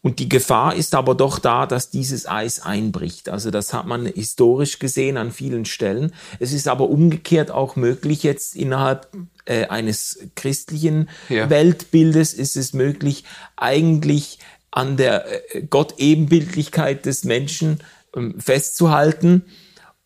Und 0.00 0.20
die 0.20 0.28
Gefahr 0.28 0.76
ist 0.76 0.94
aber 0.94 1.14
doch 1.14 1.40
da, 1.40 1.66
dass 1.66 1.90
dieses 1.90 2.28
Eis 2.28 2.60
einbricht. 2.60 3.28
Also 3.28 3.50
das 3.50 3.72
hat 3.72 3.86
man 3.86 4.06
historisch 4.06 4.78
gesehen 4.78 5.16
an 5.16 5.32
vielen 5.32 5.64
Stellen. 5.64 6.14
Es 6.38 6.52
ist 6.52 6.68
aber 6.68 6.88
umgekehrt 6.88 7.50
auch 7.50 7.74
möglich, 7.74 8.22
jetzt 8.22 8.54
innerhalb 8.54 9.08
äh, 9.44 9.66
eines 9.66 10.20
christlichen 10.36 11.08
ja. 11.28 11.50
Weltbildes 11.50 12.32
ist 12.32 12.56
es 12.56 12.74
möglich, 12.74 13.24
eigentlich 13.56 14.38
an 14.70 14.96
der 14.96 15.54
äh, 15.54 15.62
Gott-Ebenbildlichkeit 15.62 17.04
des 17.04 17.24
Menschen 17.24 17.78
ähm, 18.14 18.38
festzuhalten 18.38 19.46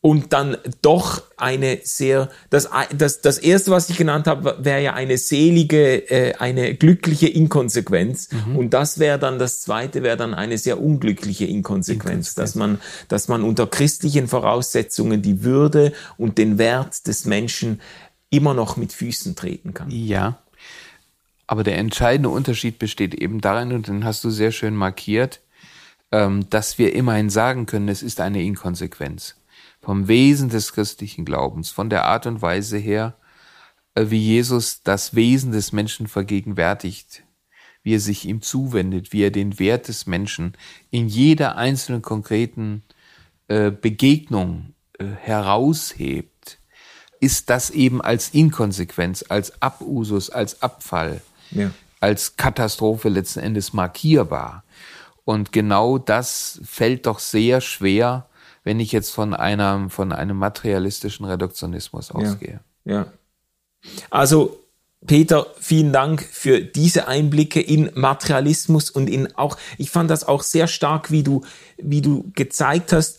und 0.03 0.33
dann 0.33 0.57
doch 0.83 1.23
eine 1.37 1.79
sehr, 1.85 2.29
das, 2.51 2.69
das, 2.93 3.21
das 3.21 3.39
erste, 3.39 3.71
was 3.71 3.89
ich 3.89 3.97
genannt 3.97 4.27
habe, 4.27 4.59
wäre 4.59 4.83
ja 4.83 4.95
eine 4.95 5.17
selige, 5.17 6.11
äh, 6.11 6.35
eine 6.35 6.75
glückliche 6.75 7.29
Inkonsequenz. 7.29 8.29
Mhm. 8.33 8.57
Und 8.57 8.71
das 8.75 8.99
wäre 8.99 9.21
dann, 9.21 9.39
das 9.39 9.61
zweite 9.61 10.03
wäre 10.03 10.17
dann 10.17 10.35
eine 10.35 10.59
sehr 10.59 10.83
unglückliche 10.83 11.45
Inkonsequenz, 11.45 12.35
dass 12.35 12.57
man, 12.57 12.81
dass 13.07 13.29
man 13.29 13.45
unter 13.45 13.69
christlichen 13.69 14.27
Voraussetzungen 14.27 15.23
die 15.23 15.45
Würde 15.45 15.93
und 16.19 16.37
den 16.37 16.59
Wert 16.59 17.07
des 17.07 17.25
Menschen 17.25 17.81
immer 18.29 18.55
noch 18.55 18.77
mit 18.77 18.93
Füßen 18.93 19.37
treten 19.37 19.73
kann. 19.73 19.89
Ja. 19.89 20.39
Aber 21.47 21.63
der 21.63 21.79
entscheidende 21.79 22.29
Unterschied 22.29 22.81
besteht 22.81 23.15
eben 23.15 23.41
darin, 23.41 23.73
und 23.73 23.87
den 23.87 24.05
hast 24.05 24.25
du 24.25 24.31
sehr 24.31 24.51
schön 24.51 24.75
markiert, 24.75 25.41
ähm, 26.11 26.51
dass 26.51 26.77
wir 26.79 26.93
immerhin 26.93 27.31
sagen 27.31 27.67
können, 27.67 27.89
es 27.89 28.03
ist 28.03 28.21
eine 28.21 28.43
Inkonsequenz 28.43 29.37
vom 29.83 30.09
Wesen 30.09 30.49
des 30.49 30.73
christlichen 30.73 31.25
Glaubens, 31.25 31.71
von 31.71 31.91
der 31.91 32.05
Art 32.05 32.27
und 32.27 32.41
Weise 32.41 32.79
her, 32.79 33.15
äh, 33.95 34.07
wie 34.09 34.19
Jesus 34.19 34.83
das 34.83 35.15
Wesen 35.15 35.53
des 35.53 35.73
Menschen 35.73 36.07
vergegenwärtigt, 36.07 37.25
wie 37.83 37.97
er 37.97 38.01
sich 38.01 38.25
ihm 38.27 38.43
zuwendet, 38.43 39.13
wie 39.13 39.25
er 39.25 39.33
den 39.33 39.59
Wert 39.59 39.89
des 39.89 40.07
Menschen 40.07 40.57
in 40.91 41.09
jeder 41.09 41.57
einzelnen 41.57 42.01
konkreten 42.01 42.85
äh, 43.49 43.73
Begegnung 43.73 44.75
äh, 44.99 45.05
heraushebt, 45.05 46.59
ist 47.19 47.51
das 47.51 47.71
eben 47.71 48.01
als 48.01 48.31
Inkonsequenz, 48.31 49.25
als 49.29 49.61
Abusus, 49.61 50.31
als 50.31 50.63
Abfall, 50.63 51.23
ja. 51.51 51.71
als 52.01 52.37
Katastrophe 52.37 53.09
letzten 53.09 53.41
Endes 53.41 53.73
markierbar. 53.73 54.65
Und 55.25 55.53
genau 55.53 55.99
das 55.99 56.61
fällt 56.65 57.07
doch 57.07 57.21
sehr 57.21 57.61
schwer, 57.61 58.27
wenn 58.65 58.81
ich 58.81 58.93
jetzt 58.93 59.11
von 59.11 59.35
einem, 59.35 59.91
von 59.91 60.13
einem 60.13 60.37
materialistischen 60.37 61.27
Reduktionismus 61.27 62.11
ausgehe. 62.11 62.61
Ja. 62.85 62.95
ja. 62.95 63.07
Also 64.11 64.63
Peter, 65.07 65.47
vielen 65.59 65.93
Dank 65.93 66.23
für 66.23 66.61
diese 66.61 67.09
Einblicke 67.09 67.61
in 67.61 67.91
Materialismus 67.95 68.89
und 68.91 69.09
in 69.09 69.35
auch, 69.37 69.57
ich 69.77 69.91
fand 69.91 70.11
das 70.11 70.25
auch 70.25 70.43
sehr 70.43 70.69
stark, 70.69 71.11
wie 71.11 71.25
du, 71.25 71.43
wie 71.77 72.01
du 72.01 72.31
gezeigt 72.35 72.93
hast, 72.93 73.19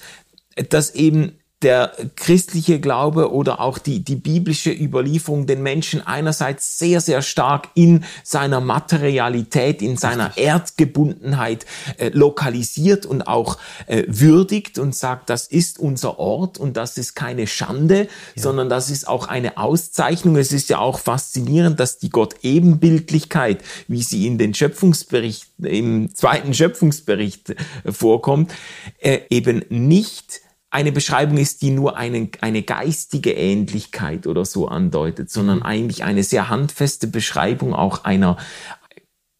dass 0.70 0.96
eben 0.96 1.38
der 1.64 1.94
christliche 2.16 2.80
Glaube 2.80 3.32
oder 3.32 3.60
auch 3.60 3.78
die, 3.78 4.04
die 4.04 4.16
biblische 4.16 4.72
Überlieferung 4.72 5.48
den 5.48 5.64
Menschen 5.64 6.06
einerseits 6.06 6.78
sehr, 6.78 7.02
sehr 7.02 7.22
stark 7.22 7.70
in 7.74 8.04
seiner 8.24 8.62
Materialität, 8.62 9.82
in 9.82 9.98
seiner 9.98 10.38
Erdgebundenheit 10.38 11.66
äh, 11.98 12.10
lokalisiert 12.10 13.06
und 13.06 13.24
auch 13.24 13.58
äh, 13.88 14.04
würdigt 14.08 14.80
und 14.80 14.96
sagt, 14.96 15.30
das 15.30 15.48
ist 15.48 15.80
unser 15.80 16.20
Ort 16.20 16.58
und 16.58 16.78
das 16.78 16.98
ist 16.98 17.16
keine 17.16 17.48
Schande, 17.48 18.08
ja. 18.36 18.44
sondern 18.44 18.70
das 18.70 18.90
ist 18.90 19.08
auch 19.08 19.28
eine 19.28 19.58
Auszeichnung. 19.58 20.36
Es 20.36 20.52
ist 20.52 20.70
ja 20.70 20.80
auch 20.80 21.00
faszinierend, 21.00 21.80
dass 21.80 21.98
die 21.98 22.10
Gott-Ebenbildlichkeit, 22.10 23.64
wie 23.88 24.04
sie 24.04 24.28
in 24.28 24.38
den 24.38 24.54
Schöpfungsbericht, 24.54 25.48
im 25.64 26.14
zweiten 26.14 26.54
Schöpfungsbericht 26.54 27.52
äh, 27.52 27.92
vorkommt, 27.92 28.54
äh, 29.00 29.22
eben 29.30 29.64
nicht 29.70 30.42
eine 30.74 30.92
Beschreibung 30.92 31.38
ist, 31.38 31.62
die 31.62 31.70
nur 31.70 31.98
eine, 31.98 32.30
eine 32.42 32.64
geistige 32.64 33.32
Ähnlichkeit 33.34 34.26
oder 34.26 34.44
so 34.44 34.68
andeutet, 34.68 35.30
sondern 35.30 35.60
mhm. 35.60 35.64
eigentlich 35.64 36.04
eine 36.04 36.24
sehr 36.24 36.50
handfeste 36.50 37.06
Beschreibung 37.06 37.76
auch 37.76 38.06
einer 38.06 38.38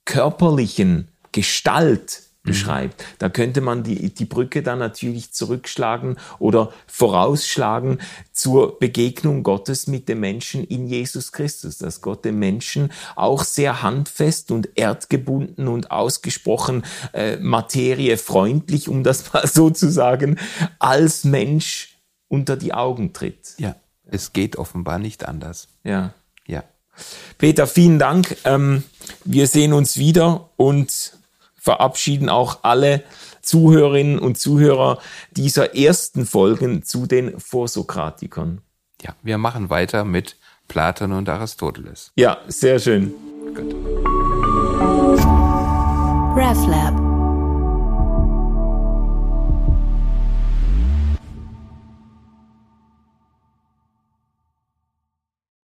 körperlichen 0.06 1.08
Gestalt. 1.32 2.22
Beschreibt. 2.44 3.06
Da 3.20 3.30
könnte 3.30 3.62
man 3.62 3.84
die, 3.84 4.14
die 4.14 4.26
Brücke 4.26 4.62
dann 4.62 4.80
natürlich 4.80 5.32
zurückschlagen 5.32 6.18
oder 6.40 6.74
vorausschlagen 6.88 8.00
zur 8.34 8.80
Begegnung 8.80 9.44
Gottes 9.44 9.88
mit 9.88 10.10
dem 10.10 10.20
Menschen 10.20 10.66
in 10.66 10.88
Jesus 10.88 11.32
Christus, 11.32 11.78
dass 11.78 12.02
Gott 12.02 12.26
dem 12.26 12.40
Menschen 12.40 12.92
auch 13.16 13.46
sehr 13.46 13.82
handfest 13.82 14.52
und 14.52 14.70
erdgebunden 14.76 15.70
und 15.70 15.92
ausgesprochen 15.92 16.84
äh, 17.14 17.38
materiefreundlich, 17.38 18.90
um 18.90 19.04
das 19.04 19.34
mal 19.34 19.48
so 19.48 19.70
zu 19.70 19.90
sagen, 19.90 20.38
als 20.80 21.24
Mensch 21.24 21.98
unter 22.28 22.58
die 22.58 22.74
Augen 22.74 23.14
tritt. 23.14 23.54
Ja, 23.58 23.76
es 24.06 24.34
geht 24.34 24.58
offenbar 24.58 25.00
nicht 25.00 25.26
anders. 25.26 25.70
Ja. 25.86 26.14
Ja. 26.46 26.64
Peter, 27.38 27.68
vielen 27.68 28.00
Dank. 28.00 28.36
Ähm, 28.44 28.84
wir 29.24 29.48
sehen 29.48 29.72
uns 29.72 29.98
wieder 29.98 30.50
und 30.58 31.14
verabschieden 31.64 32.28
auch 32.28 32.60
alle 32.64 33.04
Zuhörerinnen 33.42 34.20
und 34.20 34.38
Zuhörer 34.38 35.00
dieser 35.32 35.76
ersten 35.78 36.26
Folgen 36.26 36.84
zu 36.84 37.06
den 37.06 37.40
Vorsokratikern. 37.40 38.60
Ja, 39.02 39.16
wir 39.24 39.38
machen 39.38 39.70
weiter 39.70 40.04
mit 40.04 40.36
Platon 40.68 41.14
und 41.14 41.30
Aristoteles. 41.30 42.12
Ja, 42.18 42.40
sehr 42.48 42.80
schön. 42.80 43.14
Gut. 43.56 43.74
RefLab 46.36 47.03